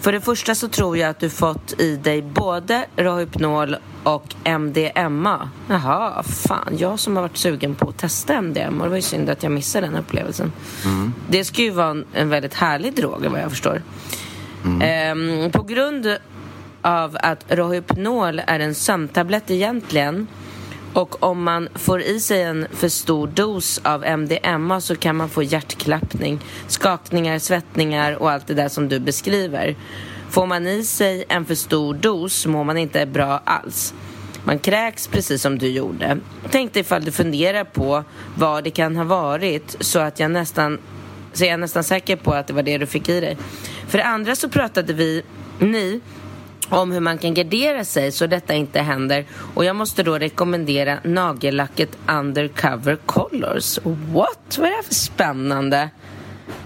[0.00, 5.50] För det första så tror jag att du fått i dig både Rohypnol och MDMA.
[5.68, 6.76] Jaha, fan.
[6.78, 8.84] Jag som har varit sugen på att testa MDMA.
[8.84, 10.52] Det var ju synd att jag missade den upplevelsen.
[10.84, 11.14] Mm.
[11.28, 13.82] Det ska ju vara en, en väldigt härlig drog, vad jag förstår.
[14.64, 14.82] Mm.
[14.82, 16.16] Ehm, på grund
[16.82, 20.26] av att Rohypnol är en sömntablett egentligen
[20.92, 25.28] och om man får i sig en för stor dos av MDMA så kan man
[25.28, 29.76] få hjärtklappning, skakningar, svettningar och allt det där som du beskriver.
[30.30, 33.94] Får man i sig en för stor dos mår man inte bra alls.
[34.44, 36.18] Man kräks precis som du gjorde.
[36.50, 38.04] Tänk dig ifall du funderar på
[38.36, 40.78] vad det kan ha varit så att jag nästan
[41.32, 43.36] så jag är nästan säker på att det var det du fick i dig.
[43.88, 45.22] För det andra så pratade vi,
[45.58, 46.00] ni,
[46.68, 49.24] om hur man kan gardera sig så detta inte händer.
[49.54, 53.78] Och jag måste då rekommendera nagellacket Undercover Colors.
[53.84, 54.58] What?
[54.58, 55.90] Vad är det här för spännande?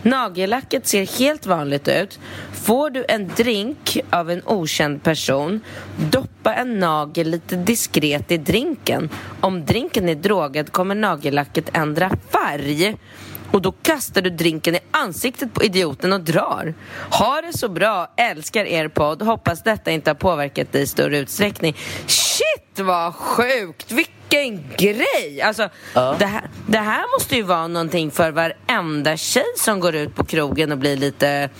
[0.02, 2.18] Nagellacket ser helt vanligt ut.
[2.64, 5.60] Får du en drink av en okänd person,
[5.96, 9.08] doppa en nagel lite diskret i drinken.
[9.40, 12.96] Om drinken är drogad kommer nagellacket ändra färg
[13.50, 16.74] och då kastar du drinken i ansiktet på idioten och drar.
[17.10, 19.22] Ha det så bra, älskar er podd.
[19.22, 21.76] Hoppas detta inte har påverkat dig i större utsträckning.
[22.06, 23.92] Shit vad sjukt!
[23.92, 25.42] Vilken grej!
[25.42, 26.16] Alltså, ja.
[26.18, 30.24] det, här, det här måste ju vara någonting för varenda tjej som går ut på
[30.24, 31.50] krogen och blir lite,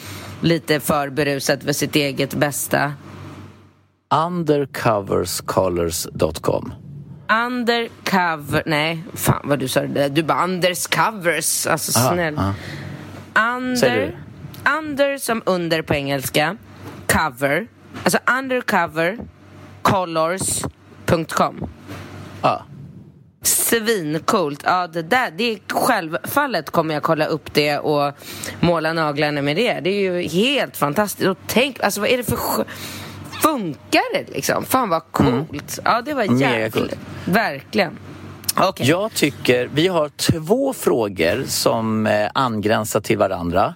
[0.40, 2.92] lite för berusad för sitt eget bästa.
[4.26, 6.72] Undercoverscolors.com
[7.46, 8.62] Undercover...
[8.66, 10.08] Nej, fan vad du sa det där.
[10.08, 11.66] Du bara underscovers.
[11.66, 12.38] Alltså snäll.
[12.38, 12.54] Aha.
[13.56, 14.18] Under...
[14.78, 16.56] Under som under på engelska.
[17.06, 17.66] Cover.
[18.04, 19.18] Alltså undercover
[19.82, 21.68] colors.com.
[22.42, 22.62] Ja.
[23.46, 24.60] Svincoolt.
[24.64, 28.12] Ja, det där, det är självfallet kommer jag kolla upp det och
[28.60, 29.80] måla naglarna med det.
[29.80, 31.28] Det är ju helt fantastiskt.
[31.28, 32.38] Och tänk, alltså vad är det för
[33.42, 34.64] funkar det liksom?
[34.64, 35.52] Fan vad coolt.
[35.52, 35.64] Mm.
[35.84, 36.98] Ja, det var jävligt.
[37.24, 37.98] Verkligen.
[38.68, 38.86] Okay.
[38.86, 43.74] Jag tycker, vi har två frågor som eh, angränsar till varandra.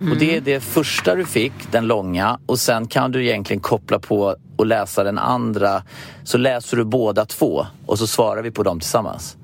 [0.00, 0.12] Mm.
[0.12, 0.44] Och det är mm.
[0.44, 5.04] det första du fick, den långa och sen kan du egentligen koppla på och läsa
[5.04, 5.82] den andra.
[6.24, 9.36] Så läser du båda två och så svarar vi på dem tillsammans.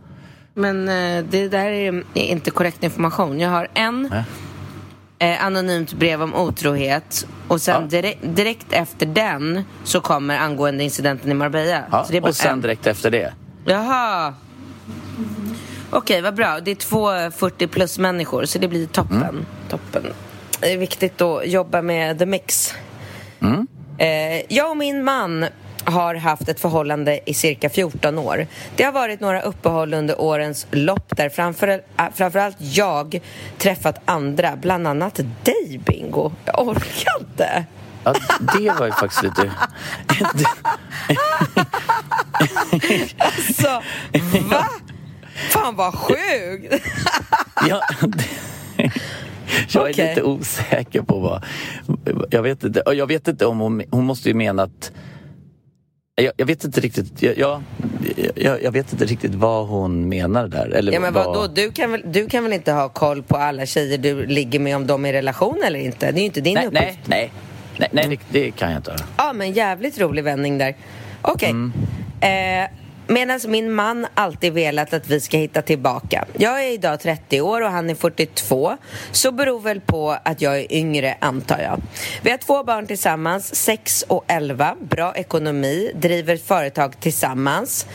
[0.55, 3.41] Men eh, det där är inte korrekt information.
[3.41, 4.13] Jag har en
[5.19, 7.89] eh, anonymt brev om otrohet och sen ja.
[7.89, 11.83] direkt, direkt, efter den så kommer angående incidenten i Marbella.
[11.91, 12.61] Ja, och sen en.
[12.61, 13.33] direkt efter det.
[13.65, 14.35] Jaha.
[15.91, 16.61] Okej, okay, vad bra.
[16.61, 19.23] Det är två 40 plus människor så det blir toppen.
[19.23, 19.47] Mm.
[19.69, 20.03] toppen.
[20.61, 22.75] Det är viktigt att jobba med the mix.
[23.41, 23.67] Mm.
[23.99, 25.47] Eh, jag och min man
[25.85, 28.47] har haft ett förhållande i cirka 14 år.
[28.77, 33.21] Det har varit några uppehåll under årens lopp där framför, äh, framförallt jag
[33.59, 36.33] träffat andra, bland annat dig Bingo.
[36.45, 37.65] Jag orkar inte.
[38.05, 38.15] Ja,
[38.57, 39.53] det var ju faktiskt lite...
[43.19, 43.83] alltså,
[44.51, 44.67] va?
[45.51, 46.75] Fan vad sjukt!
[47.69, 47.81] ja,
[49.69, 50.09] jag är Okej.
[50.09, 51.45] lite osäker på vad...
[52.31, 53.83] Jag vet inte, jag vet inte om hon...
[53.91, 54.93] Hon måste ju mena att...
[56.15, 57.23] Jag, jag vet inte riktigt...
[57.23, 57.63] Jag,
[58.35, 60.69] jag, jag, vet inte riktigt vad hon menar där.
[60.69, 63.37] Eller Ja men vad, vadå, du kan, väl, du kan väl inte ha koll på
[63.37, 66.13] alla tjejer du ligger med om de är i relation eller inte?
[66.13, 66.85] Det är ju inte din Nej, uppgift.
[66.85, 67.31] nej, nej.
[67.79, 68.97] Nej, nej det, det kan jag inte.
[69.17, 70.77] Ja, men jävligt rolig vändning där.
[71.23, 71.55] Okej.
[72.21, 72.71] Eh,
[73.07, 76.25] Medan min man alltid velat att vi ska hitta tillbaka.
[76.39, 78.77] Jag är idag 30 år och han är 42.
[79.13, 81.83] Så beror väl på att jag är yngre, antar jag.
[82.23, 84.77] Vi har två barn tillsammans, 6 och 11.
[84.81, 87.87] Bra ekonomi, driver företag tillsammans.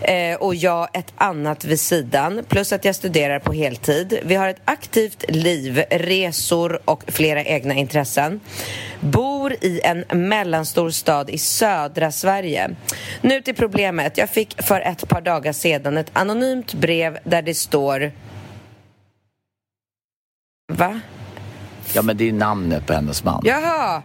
[0.00, 4.20] Eh, och jag ett annat vid sidan, plus att jag studerar på heltid.
[4.24, 8.40] Vi har ett aktivt liv, resor och flera egna intressen.
[9.00, 12.70] Bor i en mellanstor stad i södra Sverige.
[13.20, 14.18] Nu till problemet.
[14.18, 18.12] Jag fick för ett par dagar sedan ett anonymt brev där det står...
[20.72, 21.00] Va?
[21.92, 23.42] Ja, men det är namnet på hennes man.
[23.44, 24.02] Jaha!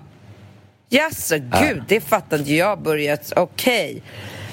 [0.90, 3.34] Jaså, gud, det fattar inte jag börjat.
[3.36, 4.04] Okej.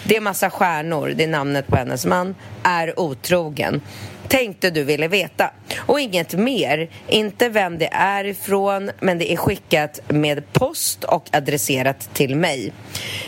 [0.08, 3.80] Det är massa stjärnor, det är namnet på hennes man, är otrogen.
[4.28, 5.50] Tänkte du ville veta.
[5.76, 6.90] Och inget mer.
[7.08, 12.72] Inte vem det är ifrån, men det är skickat med post och adresserat till mig.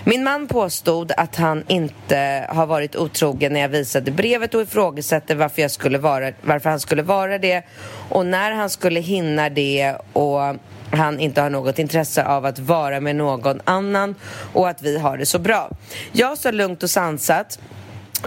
[0.05, 5.35] Min man påstod att han inte har varit otrogen när jag visade brevet och ifrågasatte
[5.35, 7.63] varför, jag skulle vara, varför han skulle vara det
[8.09, 10.57] och när han skulle hinna det och
[10.91, 14.15] han inte har något intresse av att vara med någon annan
[14.53, 15.71] och att vi har det så bra.
[16.13, 17.59] Jag sa lugnt och sansat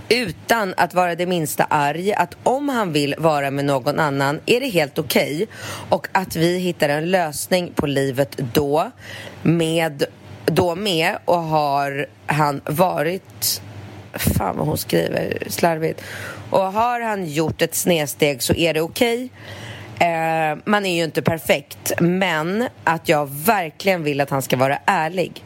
[0.09, 4.59] utan att vara det minsta arg att om han vill vara med någon annan är
[4.59, 5.47] det helt okej.
[5.89, 8.91] Och att vi hittar en lösning på livet då
[9.41, 10.03] med
[10.45, 13.61] då med och har han varit
[14.13, 16.01] fan vad hon skriver slarvigt.
[16.49, 19.29] Och har han gjort ett snedsteg så är det okej.
[19.99, 24.79] Eh, man är ju inte perfekt, men att jag verkligen vill att han ska vara
[24.85, 25.43] ärlig.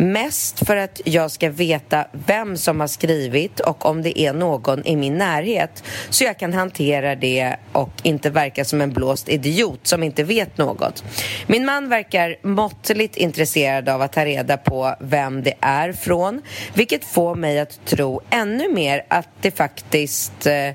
[0.00, 4.86] Mest för att jag ska veta vem som har skrivit och om det är någon
[4.86, 9.86] i min närhet så jag kan hantera det och inte verka som en blåst idiot
[9.86, 11.04] som inte vet något.
[11.46, 16.42] Min man verkar måttligt intresserad av att ta reda på vem det är från
[16.74, 20.70] vilket får mig att tro ännu mer att det faktiskt eh,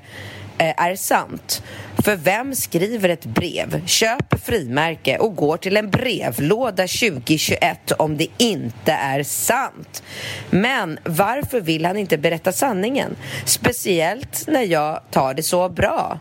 [0.58, 1.62] Eh, är sant.
[2.04, 8.28] För vem skriver ett brev, köper frimärke och går till en brevlåda 2021 om det
[8.38, 10.02] inte är sant?
[10.50, 13.16] Men varför vill han inte berätta sanningen?
[13.44, 16.18] Speciellt när jag tar det så bra.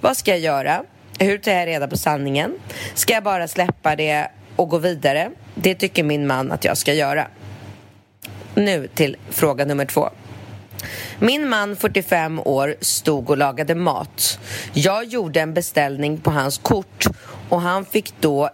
[0.00, 0.82] Vad ska jag göra?
[1.18, 2.54] Hur tar jag reda på sanningen?
[2.94, 5.30] Ska jag bara släppa det och gå vidare?
[5.54, 7.26] Det tycker min man att jag ska göra.
[8.54, 10.10] Nu till fråga nummer två.
[11.18, 14.38] Min man, 45 år, stod och lagade mat.
[14.72, 17.06] Jag gjorde en beställning på hans kort
[17.48, 18.50] och han fick då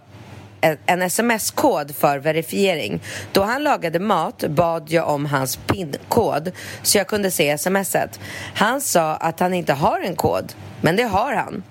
[0.86, 3.00] en sms-kod för verifiering.
[3.32, 8.20] Då han lagade mat bad jag om hans PIN-kod så jag kunde se smset.
[8.54, 11.62] Han sa att han inte har en kod, men det har han.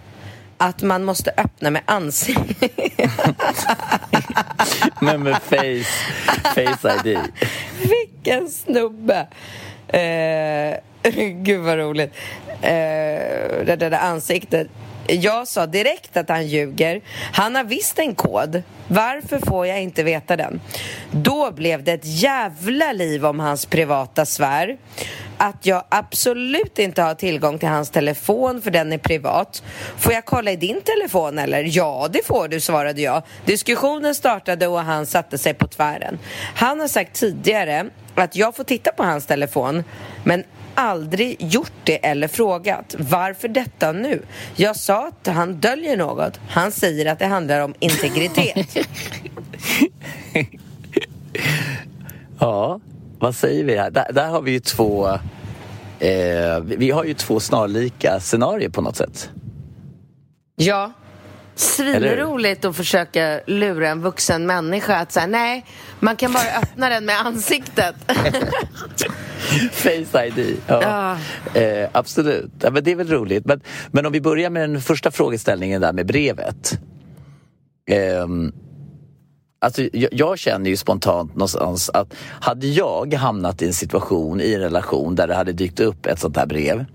[0.59, 2.71] Att man måste öppna med ansiktet.
[5.01, 5.83] Men med face,
[6.55, 7.19] face ID.
[7.81, 9.27] Vilken snubbe!
[9.87, 10.77] Eh,
[11.33, 12.13] gud vad roligt.
[12.61, 14.67] Eh, det där ansiktet.
[15.07, 17.01] Jag sa direkt att han ljuger.
[17.33, 18.63] Han har visst en kod.
[18.87, 20.61] Varför får jag inte veta den?
[21.11, 24.77] Då blev det ett jävla liv om hans privata sfär.
[25.37, 29.63] Att jag absolut inte har tillgång till hans telefon för den är privat.
[29.97, 31.77] Får jag kolla i din telefon eller?
[31.77, 33.23] Ja, det får du, svarade jag.
[33.45, 36.19] Diskussionen startade och han satte sig på tvären.
[36.55, 39.83] Han har sagt tidigare att jag får titta på hans telefon
[40.23, 40.43] men
[40.77, 42.95] aldrig gjort det eller frågat.
[42.99, 44.21] Varför detta nu?
[44.55, 46.39] Jag sa att han döljer något.
[46.49, 48.77] Han säger att det handlar om integritet.
[52.39, 52.79] Ja,
[53.19, 53.91] vad säger vi här?
[53.91, 55.07] Där, där har vi ju två...
[55.99, 59.29] Eh, vi har ju två snarlika scenarier på något sätt.
[60.55, 60.91] Ja.
[61.57, 65.65] Svinroligt att försöka lura en vuxen människa att säga nej,
[65.99, 67.95] man kan bara öppna den med ansiktet.
[69.71, 70.57] Face ID.
[70.67, 71.17] Ja.
[71.53, 72.51] Eh, absolut.
[72.61, 73.45] Ja, men det är väl roligt.
[73.45, 76.79] Men, men om vi börjar med den första frågeställningen där med brevet.
[77.89, 78.51] Ehm,
[79.61, 84.53] alltså, jag, jag känner ju spontant någonstans att hade jag hamnat i en situation i
[84.53, 86.85] en relation där det hade dykt upp ett sånt här brev.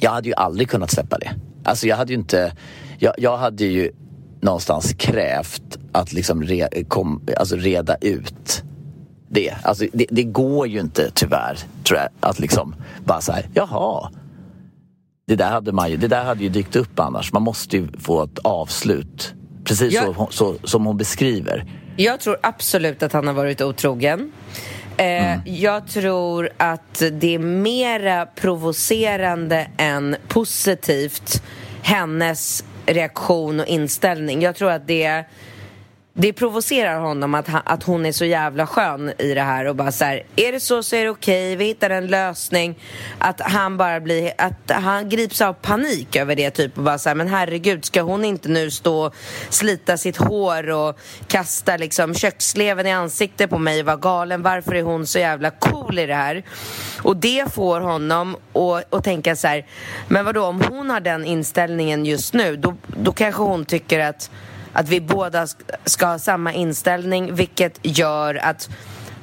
[0.00, 1.30] Jag hade ju aldrig kunnat släppa det.
[1.64, 2.52] Alltså jag hade ju inte...
[3.02, 3.90] Jag, jag hade ju
[4.40, 8.62] någonstans krävt att liksom re, kom, alltså reda ut
[9.28, 9.54] det.
[9.62, 12.74] Alltså det, det går ju inte tyvärr, tror jag, att liksom
[13.04, 14.10] bara så här, jaha.
[15.26, 17.32] det där hade, man ju, det där hade ju dykt upp annars.
[17.32, 19.34] Man måste ju få ett avslut.
[19.64, 20.14] Precis Ja.
[20.14, 21.64] så, så, som hon beskriver.
[21.96, 24.32] Jag tror absolut att han har varit otrogen.
[24.96, 31.42] Eh, Jag tror att det är mera provocerande än positivt
[31.82, 34.42] hennes reaktion och inställning.
[34.42, 35.24] Jag tror att det
[36.14, 39.92] det provocerar honom att, att hon är så jävla skön i det här och bara
[39.92, 42.78] så här, är det så så är det okej, vi hittar en lösning.
[43.18, 47.08] Att han bara blir, att han grips av panik över det typ och bara så
[47.08, 49.14] här, men herregud, ska hon inte nu stå och
[49.48, 54.74] slita sitt hår och kasta liksom kökssleven i ansiktet på mig och vara galen, varför
[54.74, 56.42] är hon så jävla cool i det här?
[57.02, 59.66] Och det får honom att, att tänka så här,
[60.08, 64.30] men vadå, om hon har den inställningen just nu, då, då kanske hon tycker att
[64.72, 65.46] att vi båda
[65.84, 68.68] ska ha samma inställning vilket gör att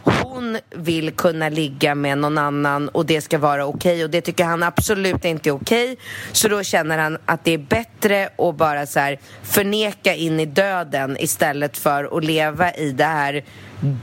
[0.03, 4.43] hon vill kunna ligga med någon annan och det ska vara okej och det tycker
[4.43, 5.97] han absolut inte är okej
[6.31, 10.45] så då känner han att det är bättre att bara så här förneka in i
[10.45, 13.43] döden istället för att leva i det här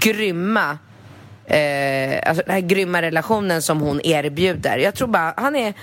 [0.00, 0.78] grymma
[1.46, 4.78] eh, alltså den här grymma relationen som hon erbjuder.
[4.78, 5.74] Jag tror bara, han är,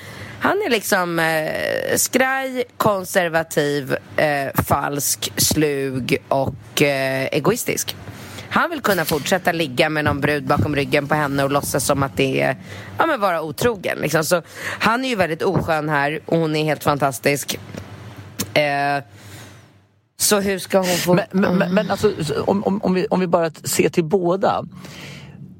[0.41, 7.95] han är liksom eh, skraj, konservativ, eh, falsk, slug och eh, egoistisk.
[8.49, 12.03] Han vill kunna fortsätta ligga med någon brud bakom ryggen på henne och låtsas som
[12.03, 12.57] att det är,
[12.97, 14.23] ja men vara otrogen liksom.
[14.23, 14.41] Så
[14.79, 17.59] han är ju väldigt oskön här och hon är helt fantastisk.
[18.53, 19.03] Eh,
[20.17, 21.13] så hur ska hon få...
[21.13, 22.13] Men, men, men, men alltså,
[22.45, 24.65] om, om, om, vi, om vi bara ser till båda.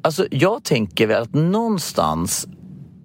[0.02, 2.48] Alltså, jag tänker väl att någonstans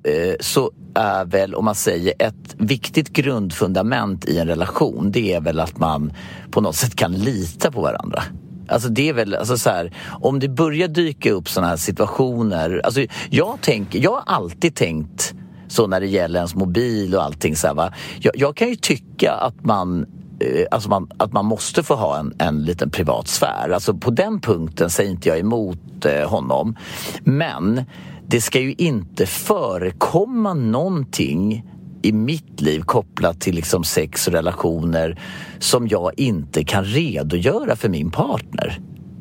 [0.07, 5.41] Eh, så är väl, om man säger, ett viktigt grundfundament i en relation det är
[5.41, 6.13] väl att man
[6.51, 8.23] på något sätt kan lita på varandra.
[8.69, 12.81] Alltså det är väl, alltså så här, om det börjar dyka upp sådana här situationer.
[12.85, 13.01] Alltså
[13.31, 15.35] jag, tänk, jag har alltid tänkt
[15.69, 17.57] så när det gäller ens mobil och allting.
[17.57, 17.93] Så här, va?
[18.21, 20.07] Jag, jag kan ju tycka att man
[20.41, 23.71] eh, Alltså man, att man måste få ha en, en liten privat sfär.
[23.71, 26.77] Alltså på den punkten säger inte jag emot eh, honom.
[27.25, 27.85] Men
[28.29, 31.65] det ska ju inte förekomma någonting
[32.03, 35.21] i mitt liv kopplat till liksom sex och relationer
[35.59, 38.81] som jag inte kan redogöra för min partner.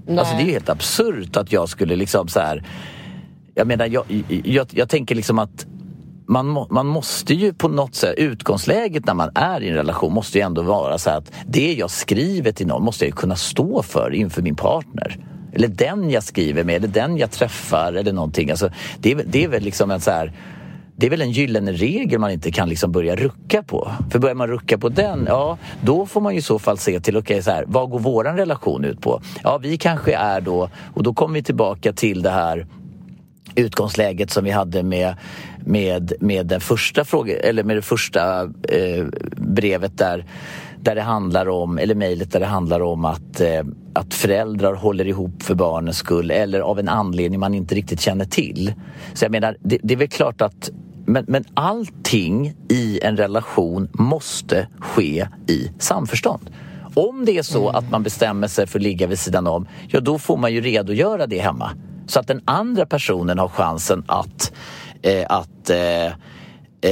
[0.09, 2.63] Alltså det är ju helt absurt att jag skulle liksom så här...
[3.53, 4.03] Jag menar, jag,
[4.43, 5.65] jag, jag tänker liksom att
[6.27, 10.37] man, man måste ju på något sätt, utgångsläget när man är i en relation måste
[10.37, 13.35] ju ändå vara så här att det jag skriver till någon måste jag ju kunna
[13.35, 15.17] stå för inför min partner.
[15.55, 18.49] Eller den jag skriver med, eller den jag träffar eller någonting.
[18.49, 20.33] Alltså, det, är, väl- det är väl liksom en så här
[20.97, 23.91] det är väl en gyllene regel man inte kan liksom börja rucka på.
[24.11, 26.99] För börjar man rucka på den, ja då får man ju i så fall se
[26.99, 29.21] till, okej så här, vad går våran relation ut på?
[29.43, 32.67] Ja, vi kanske är då, och då kommer vi tillbaka till det här
[33.55, 35.15] utgångsläget som vi hade med,
[35.65, 39.05] med, med den första fråga, eller med det första eh,
[39.37, 40.25] brevet där,
[40.85, 43.63] där det handlar om, eller mejlet där det handlar om att, eh,
[43.93, 48.25] att föräldrar håller ihop för barnens skull eller av en anledning man inte riktigt känner
[48.25, 48.73] till.
[49.13, 50.69] Så jag menar, det, det är väl klart att
[51.05, 56.49] men, men allting i en relation måste ske i samförstånd.
[56.93, 59.99] Om det är så att man bestämmer sig för att ligga vid sidan om, ja
[59.99, 61.71] då får man ju redogöra det hemma.
[62.07, 64.53] Så att den andra personen har chansen att,
[65.01, 66.05] eh, att, eh,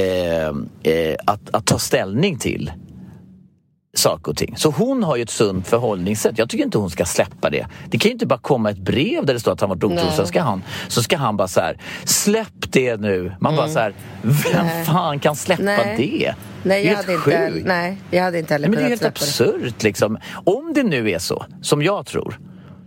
[0.00, 0.48] eh,
[0.82, 2.72] eh, att, att ta ställning till
[3.98, 4.56] saker och ting.
[4.56, 6.38] Så hon har ju ett sunt förhållningssätt.
[6.38, 7.66] Jag tycker inte hon ska släppa det.
[7.90, 10.12] Det kan ju inte bara komma ett brev där det står att han varit otrogen.
[10.16, 13.32] Så ska han, så ska han bara så här, släpp det nu.
[13.40, 13.92] Man bara så här,
[14.22, 15.94] vem fan kan släppa Nej.
[15.98, 16.34] det?
[16.62, 17.66] Nej, Det är jag helt inte, sjukt.
[17.66, 19.54] nej, jag hade inte heller Nej, men det är helt släppa det.
[19.60, 20.18] absurt liksom.
[20.44, 22.40] Om det nu är så, som jag tror.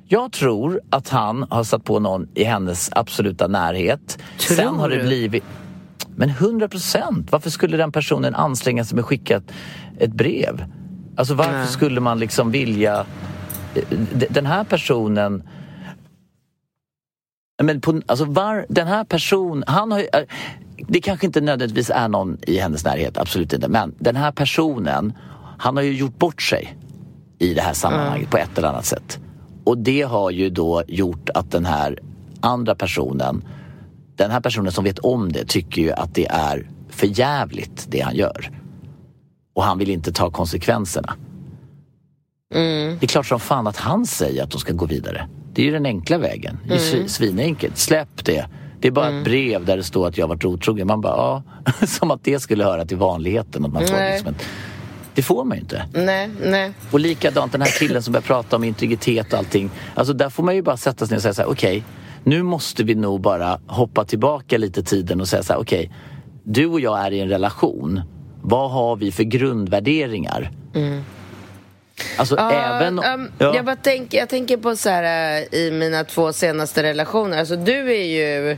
[0.10, 4.18] Jag tror att han har satt på någon i hennes absoluta närhet.
[4.40, 5.44] Tror Sen har det blivit...
[6.16, 7.32] Men 100 procent!
[7.32, 9.52] Varför skulle den personen anstränga sig med att skicka ett,
[10.00, 10.66] ett brev?
[11.18, 11.68] Alltså varför Nej.
[11.68, 13.06] skulle man liksom vilja...
[14.14, 15.44] D- Den här personen...
[17.64, 20.24] Men på, alltså var, den här personen, han har ju, eh,
[20.88, 23.68] Det kanske inte nödvändigtvis är någon i hennes närhet, absolut inte.
[23.68, 25.14] Men den här personen,
[25.58, 26.78] han har ju gjort bort sig
[27.40, 29.20] i det här sammanhanget på ett eller annat sätt.
[29.64, 32.00] Och det har ju då gjort att den här
[32.42, 33.46] andra personen,
[34.16, 38.00] den här personen som vet om det, tycker ju att det är för jävligt det
[38.00, 38.52] han gör.
[39.58, 41.16] Och han vill inte ta konsekvenserna.
[43.00, 45.28] Det är klart som fan att han säger att de ska gå vidare.
[45.54, 46.60] Det är ju den enkla vägen.
[46.68, 47.78] Det är ju svi- svinenkelt.
[47.78, 48.48] Släpp det.
[48.80, 50.88] Det är bara ett brev där det står att jag varit otrogen.
[50.88, 51.44] Man bara, ja.
[51.88, 53.66] Som att det skulle höra till vanligheten.
[53.66, 54.12] Att man får Nej.
[54.12, 54.44] liksom ett,
[55.16, 55.86] det får man ju inte.
[55.94, 56.72] Nej, nej.
[56.92, 59.70] Och likadant den här killen som börjar prata om integritet och allting.
[59.96, 61.84] Alltså där får man ju bara sätta sig ner och säga så här, okej,
[62.24, 65.94] nu måste vi nog bara hoppa tillbaka lite tiden och säga så här, okej,
[66.44, 68.02] du och jag är i en relation.
[68.50, 70.52] Vad har vi för grundvärderingar?
[70.76, 71.04] Mm.
[72.18, 73.00] Alltså Ja, även...
[73.00, 73.56] um, ja.
[73.56, 77.38] jag, bara tänk, jag tänker på så här äh, i mina två senaste relationer.
[77.40, 78.58] Alltså du är ju...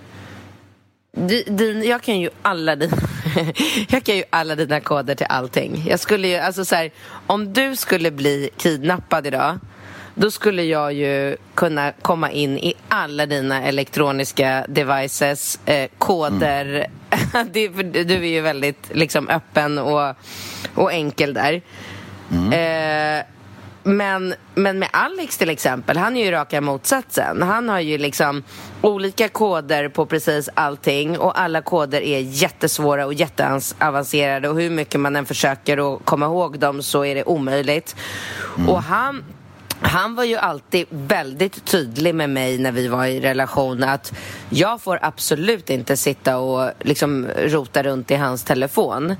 [1.17, 2.97] Di- Din, jag kan ju alla dina
[3.89, 5.83] Jag kan ju alla dina koder till allting.
[5.87, 6.91] Jag skulle ju, alltså så här,
[7.27, 9.59] om du skulle bli kidnappad idag
[10.15, 16.87] då skulle jag ju kunna komma in i alla dina elektroniska devices, eh, koder.
[17.51, 20.15] det, för du är ju väldigt liksom, öppen och,
[20.75, 21.61] och enkel där.
[22.51, 23.25] Eh,
[23.83, 27.41] men, men med Alex till exempel, han är ju raka motsatsen.
[27.41, 28.43] Han har ju liksom
[28.81, 34.99] olika koder på precis allting och alla koder är jättesvåra och jätteavancerade och hur mycket
[34.99, 37.95] man än försöker att komma ihåg dem så är det omöjligt.
[38.67, 39.23] Och han
[39.81, 44.13] han var ju alltid väldigt tydlig med mig när vi var i relation att
[44.49, 49.15] jag får absolut inte sitta och liksom rota runt i hans telefon.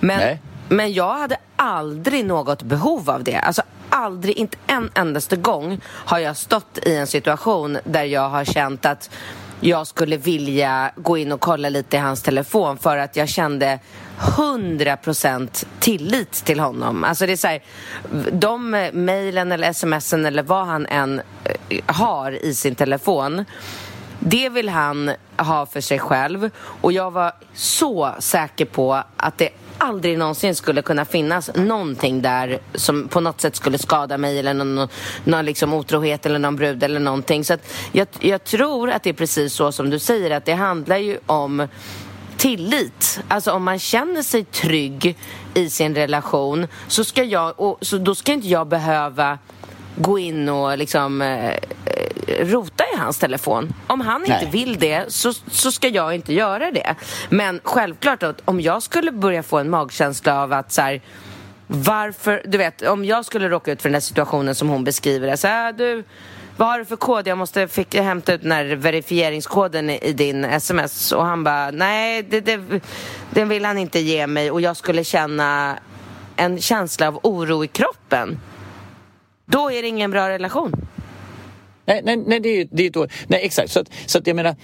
[0.00, 0.42] Men, Nej.
[0.68, 3.38] men jag hade aldrig något behov av det.
[3.38, 8.44] Alltså aldrig, inte en endaste gång har jag stått i en situation där jag har
[8.44, 9.10] känt att
[9.60, 13.78] jag skulle vilja gå in och kolla lite i hans telefon för att jag kände
[14.18, 17.04] 100% tillit till honom.
[17.04, 17.62] Alltså det är så här,
[18.32, 21.20] de mejlen eller smsen eller vad han än
[21.68, 23.44] eh, har i sin telefon
[24.18, 26.50] det vill han ha för sig själv
[26.80, 29.48] och jag var så säker på att det
[29.78, 34.54] aldrig någonsin skulle kunna finnas någonting där som på något sätt skulle skada mig eller
[34.54, 34.88] någon,
[35.24, 37.44] någon liksom otrohet eller någon brud eller någonting.
[37.44, 40.54] Så att jag, jag tror att det är precis så som du säger att det
[40.54, 41.68] handlar ju om
[42.36, 43.20] tillit.
[43.28, 45.16] Alltså om man känner sig trygg
[45.54, 49.38] i sin relation så ska jag, och, så då ska inte jag behöva
[49.96, 51.58] gå in och liksom eh, eh,
[52.26, 53.74] rota i hans telefon.
[53.86, 54.50] Om han inte Nej.
[54.50, 56.94] vill det så, så ska jag inte göra det.
[57.28, 61.00] Men självklart att om jag skulle börja få en magkänsla av att så här,
[61.66, 65.26] varför, du vet, om jag skulle råka ut för den här situationen som hon beskriver
[65.26, 66.04] det, så här, du,
[66.56, 67.26] vad har du för kod?
[67.26, 71.70] Jag måste fick hämta ut den här verifieringskoden i, i din sms och han bara,
[71.70, 72.80] nej, det, det,
[73.30, 75.78] den vill han inte ge mig och jag skulle känna
[76.36, 78.40] en känsla av oro i kroppen.
[79.46, 80.86] Då är det ingen bra relation.
[81.86, 83.70] Nej, nej, nej, det är, ju- det är då, nej exakt.
[83.70, 84.56] Så att, så att jag menar,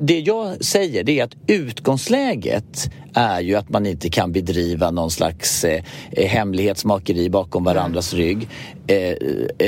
[0.00, 5.10] det jag säger det är att utgångsläget är ju att man inte kan bedriva någon
[5.10, 8.48] slags eh, eh, hemlighetsmakeri bakom varandras rygg.
[8.86, 8.96] Eh,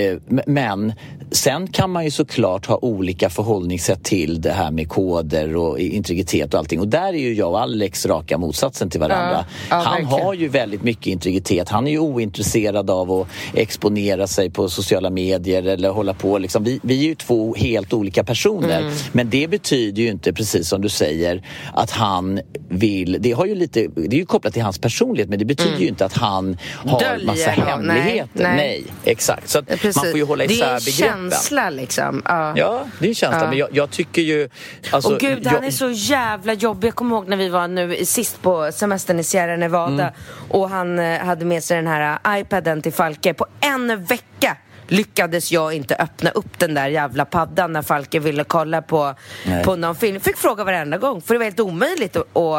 [0.00, 0.16] eh,
[0.46, 0.92] men
[1.30, 6.54] sen kan man ju såklart ha olika förhållningssätt till det här med koder och integritet
[6.54, 6.80] och allting.
[6.80, 9.44] Och där är ju jag och Alex raka motsatsen till varandra.
[9.48, 10.24] Ja, ja, Han verkligen.
[10.24, 11.68] har ju väldigt mycket integritet.
[11.68, 16.38] Han är ju ointresserad av att exponera sig på sociala medier eller hålla på.
[16.38, 16.64] Liksom.
[16.64, 18.80] Vi, vi är ju två helt olika personer.
[18.80, 18.92] Mm.
[19.12, 23.16] Men det betyder ju inte, precis som du säger, att han vill...
[23.30, 25.86] Det, har ju lite, det är ju kopplat till hans personlighet men det betyder ju
[25.88, 27.10] inte att han har Mm.
[27.12, 27.66] Döljer massa någon.
[27.90, 28.42] hemligheter.
[28.42, 28.84] Nej, nej.
[29.04, 29.48] exakt.
[29.48, 31.30] Så att man får ju hålla det isär är en begreppen.
[31.30, 32.22] känsla liksom.
[32.24, 32.52] Ja.
[32.56, 33.40] Ja, det är en känsla.
[33.42, 33.48] Ja.
[33.48, 34.48] Men jag, jag tycker ju...
[34.90, 36.88] Alltså, och gud, jag, han är så jävla jobbig.
[36.88, 40.12] Jag kommer ihåg när vi var nu sist på semestern i Sierra Nevada Mm.
[40.48, 43.34] och han eh, hade med sig den här eh, iPaden till Falke.
[43.34, 44.56] På en vecka
[44.88, 49.14] lyckades jag inte öppna upp den där jävla paddan när Falke ville kolla på,
[49.46, 49.64] Nej.
[49.64, 50.20] på någon film.
[50.20, 52.16] Fick fråga varenda gång, för det var helt omöjligt.
[52.16, 52.58] Och,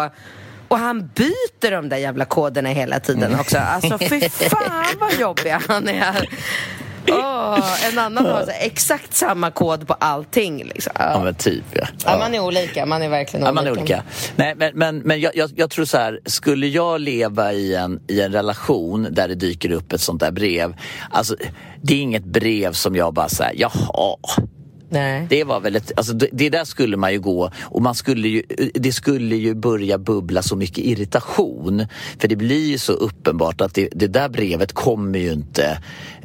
[0.72, 3.40] och, han byter de där jävla koderna hela tiden Mm.
[3.40, 3.58] också.
[3.58, 6.30] Alltså fy fan vad jobbig han är.
[7.12, 10.64] Åh, en annan har så exakt samma kod på allting.
[10.64, 10.94] Liksom.
[11.00, 11.88] ja, men typ ja.
[12.06, 12.86] Ja, man är olika.
[12.86, 13.64] Man är verkligen Ja, olika.
[13.64, 14.04] man är olika.
[14.36, 18.00] Nej, men, men, men jag, jag, jag tror så här, skulle jag leva i en,
[18.08, 20.76] i en relation där det dyker upp ett sånt där brev,
[21.12, 21.36] alltså
[21.82, 24.18] det är inget brev som jag bara säger, jaha,
[24.92, 25.28] Nej.
[25.30, 28.28] det var väl ett, alltså det, det där skulle man ju gå och man skulle
[28.28, 31.86] ju, det skulle ju börja bubbla så mycket irritation.
[32.20, 35.78] För det blir ju så uppenbart att det, det där brevet kommer ju inte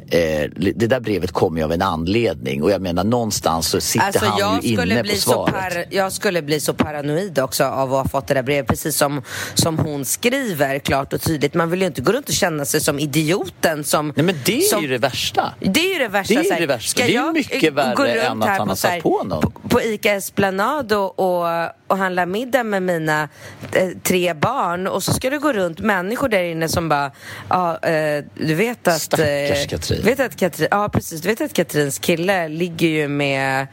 [0.09, 4.05] Eh, det där brevet kommer ju av en anledning och jag menar någonstans så sitter
[4.05, 5.53] Alltså, han ju inne på svaret.
[5.53, 8.97] par, Jag skulle bli så paranoid också av att ha fått det där brevet, precis
[8.97, 9.21] som,
[9.53, 11.53] som hon skriver klart och tydligt.
[11.53, 14.13] Man vill ju inte gå runt och känna sig som idioten som...
[14.15, 15.53] Nej men det är som, ju det värsta.
[15.59, 16.33] Det är ju det värsta.
[16.33, 16.89] Det är ju det värsta.
[16.89, 19.41] ska Det är mycket värre än att han har satt på någon.
[19.41, 21.47] På, på Ica Esplanad och, och,
[21.87, 23.29] och handla middag med mina
[23.73, 27.11] eh, tre barn och så ska du gå runt människor där inne som bara,
[27.49, 29.01] ja, eh, du vet att...
[29.01, 30.01] Stackars eh, Katrin.
[30.03, 30.67] Vet att Katrin.
[30.71, 31.21] Ja, precis.
[31.21, 33.67] Du vet att Katrins kille ligger ju med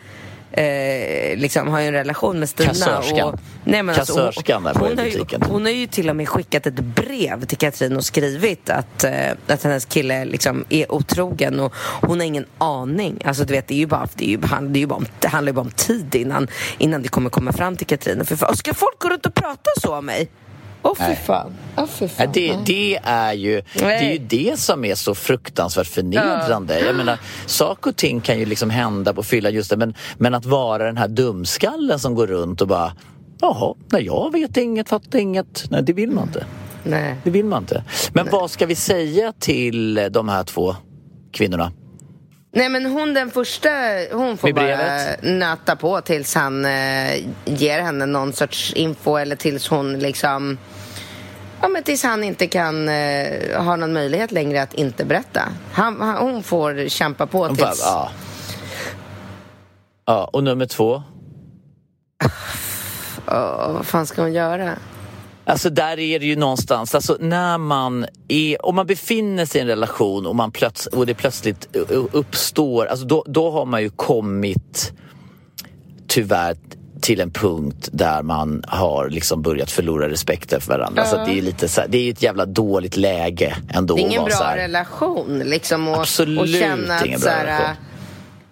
[0.56, 2.68] Eh, liksom har ju en relation med Stina.
[2.68, 3.28] Kassörskan.
[3.28, 6.16] Och, nej, men alltså, hon, Kassörskan på hon, har ju, hon har ju till och
[6.16, 9.12] med skickat ett brev till Katrin och skrivit att, eh,
[9.46, 13.22] att hennes kille liksom är otrogen och hon har ingen aning.
[13.24, 15.06] Alltså du vet, det är ju bara, det är ju, det är ju bara om,
[15.20, 16.48] det handlar ju bara om tid innan,
[16.78, 18.24] innan det kommer komma fram till Katrin.
[18.24, 20.28] För, för, ska folk gå runt och prata så om mig?
[20.84, 21.16] Åh fy Nej.
[21.16, 21.50] fan.
[21.88, 22.30] Fy Ja, fan.
[22.32, 24.26] det, det, är ju, det är ju Nej.
[24.28, 26.80] det som är så fruktansvärt förnedrande.
[26.80, 30.34] Jag menar, saker och ting kan ju liksom hända på fyllan just det, men, men
[30.34, 32.92] att vara den här dumskallen som går runt och bara
[33.40, 35.64] Jaha, nej jag vet inget, fattar inget.
[35.70, 36.46] Nej, det vill man inte.
[36.84, 37.16] Nej.
[37.24, 37.84] Det vill man inte.
[38.12, 40.76] Men vad ska vi säga till de här två
[41.32, 41.72] kvinnorna?
[42.56, 43.68] Nej men hon den första,
[44.12, 49.68] hon får bara nöta på tills han eh, ger henne någon sorts info eller tills
[49.68, 50.58] hon liksom
[51.60, 55.42] Ja men tills han inte kan eh, ha någon möjlighet längre att inte berätta.
[55.72, 57.82] Han, han, hon får kämpa på De bara, tills...
[57.84, 58.10] ja.
[60.06, 61.02] ja, och nummer två?
[63.26, 64.76] Åh, vad fan ska hon göra?
[65.46, 69.62] Alltså där är det ju någonstans, alltså när man är, om man befinner sig i
[69.62, 71.76] en relation och, man plöts, och det plötsligt
[72.12, 74.92] uppstår, alltså då, då har man ju kommit
[76.06, 76.56] tyvärr
[77.00, 81.04] till en punkt där man har liksom börjat förlora respekten för varandra.
[81.04, 83.94] Så att det är lite så här, det är ett jävla dåligt läge ändå.
[83.94, 87.76] Det är ingen bra här, relation liksom och, Absolut och känna ingen bra relation.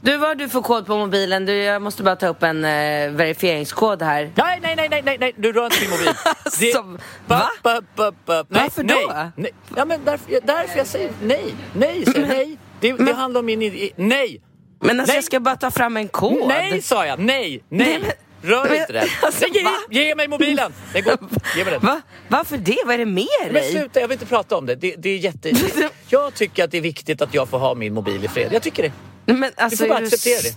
[0.05, 1.47] Du, vad har du för kod på mobilen?
[1.47, 4.31] Du, jag måste bara ta upp en eh, verifieringskod här.
[4.35, 6.15] Nej, nej, nej, nej, nej, nej, du rör inte min mobil.
[6.73, 7.51] Som- Ba- va?
[7.63, 9.31] ba- ba- ba- nej, Varför nej, då?
[9.37, 9.53] Nej.
[9.77, 11.55] Ja, men därför, därför jag säger nej.
[11.75, 12.59] Nej, säger nej.
[12.81, 13.63] Det, det handlar om min...
[13.63, 14.41] i- Nej!
[14.81, 15.17] Men alltså Nej.
[15.17, 16.49] jag ska bara ta fram en kod.
[16.49, 17.19] Nej, sa jag.
[17.19, 17.87] Nej, nej.
[17.89, 19.07] Nej, men- Rör men- inte den.
[19.23, 19.67] alltså, ge,
[20.05, 20.73] ge mig mobilen.
[20.93, 21.11] Nej, gå.
[21.57, 21.81] Ge mig den.
[21.81, 22.01] Va?
[22.29, 22.77] Varför det?
[22.85, 23.73] Vad är det med Men dig?
[23.73, 24.75] sluta, jag vill inte prata om det.
[24.75, 25.53] Det, det är jätte...
[26.09, 28.49] Jag tycker att det är viktigt att jag får ha min mobil i fred.
[28.53, 28.93] Jag tycker det.
[29.27, 30.57] Men alltså, får bara är du acceptera det.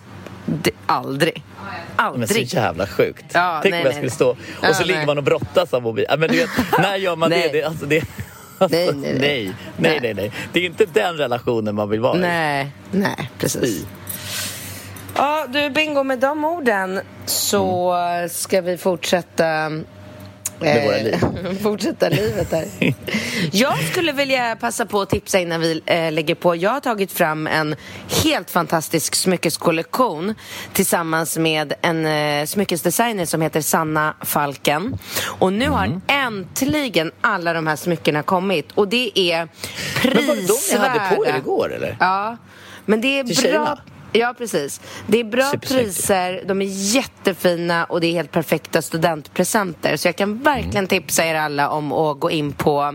[0.63, 0.71] det.
[0.85, 1.43] Aldrig.
[1.97, 2.53] Men så Aldrig.
[2.53, 3.25] jävla sjukt.
[3.33, 5.05] Ja, Tänk nej, om jag skulle stå och Ja, så ligger nej.
[5.05, 6.05] man och brottas av mobil.
[6.09, 6.49] Ja, Men du vet,
[6.79, 7.49] när gör man det?
[7.53, 8.03] det, alltså det
[8.57, 9.53] alltså, Nej, nej, nej.
[9.77, 10.31] nej, nej, nej.
[10.53, 12.19] Det är inte den relationen man vill vara i.
[12.21, 13.85] Nej, nej, precis.
[15.15, 17.95] Ja, du Bingo, med de orden så
[18.31, 19.71] ska vi fortsätta
[20.59, 21.59] Med våra eh, liv.
[21.63, 22.65] fortsätta livet här.
[23.51, 26.55] Jag skulle vilja passa på att tipsa innan vi eh, lägger på.
[26.55, 27.75] Jag har tagit fram en
[28.23, 30.33] helt fantastisk smyckeskollektion
[30.73, 34.97] tillsammans med en eh, smyckesdesigner som heter Sanna Falken.
[35.39, 36.01] Och nu har Mm.
[36.07, 39.47] äntligen alla de här smyckena kommit och det är
[40.01, 40.15] prisvärda.
[40.15, 41.97] Men var det de ni hade på er igår eller?
[41.99, 42.37] Ja,
[42.85, 43.33] men det är bra...
[43.33, 43.79] tjejerna?
[44.19, 44.81] Ja, precis.
[45.07, 49.97] Det är bra priser, de är jättefina och det är helt perfekta studentpresenter.
[49.97, 50.87] Så jag kan verkligen Mm.
[50.87, 52.93] tipsa er alla om att gå in på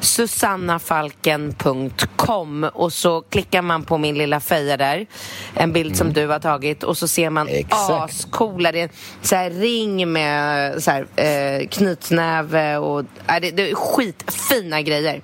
[0.00, 5.06] susannafalken.com och så klickar man på min lilla feja där,
[5.54, 7.64] en bild som du har tagit och så ser man Mm.
[7.70, 8.90] Ascoola, det är
[9.22, 13.06] så här ring med så här, eh, knytnäve och äh,
[13.40, 15.22] det, det är skitfina grejer.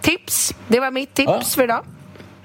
[0.00, 1.42] Tips, det var mitt tips Ja.
[1.54, 1.84] för idag.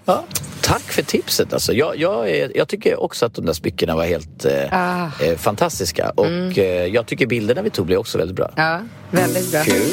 [0.05, 0.23] Ja.
[0.67, 1.53] Tack för tipset.
[1.53, 1.73] Alltså.
[1.73, 5.09] Jag, jag, jag tycker också att de där smyckena var helt eh, Ah.
[5.23, 6.09] eh, fantastiska.
[6.15, 8.51] Och eh, jag tycker bilderna vi tog blev också väldigt bra.
[8.55, 9.63] Ja, väldigt bra.
[9.63, 9.83] Kul,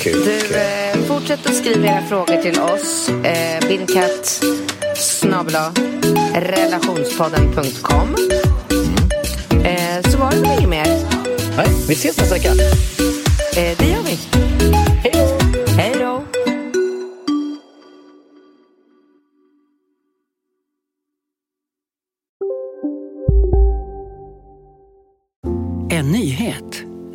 [0.00, 0.56] kul, Du, kul.
[0.56, 3.08] eh, fortsätt att skriva era frågor till oss.
[3.08, 4.42] Eh, Bindkatt
[4.96, 5.72] snabel-a
[6.34, 8.16] relationspodden.com
[9.64, 10.86] eh, Så var det väl inget mer.
[11.56, 12.48] Nej, vi ses nästa vecka.
[12.50, 14.18] Eh, det gör vi.
[15.02, 15.39] Hej då!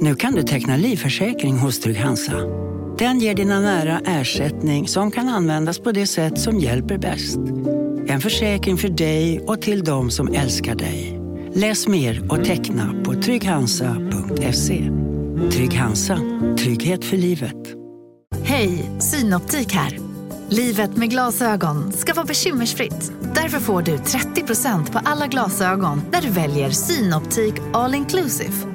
[0.05, 2.33] Nu kan du teckna livförsäkring hos Trygg-Hansa.
[2.97, 7.37] Den ger dina nära ersättning som kan användas på det sätt som hjälper bäst.
[8.07, 11.19] En försäkring för dig och till de som älskar dig.
[11.53, 14.91] Läs mer och teckna på trygghansa.se.
[15.51, 16.19] Trygg Hansa.
[16.59, 17.75] Trygghet för livet.
[18.43, 19.99] Hej, Synoptik här.
[20.49, 23.11] Livet med glasögon ska vara bekymmersfritt.
[23.35, 28.74] Därför får du 30% på alla glasögon när du väljer Synoptik All Inclusive.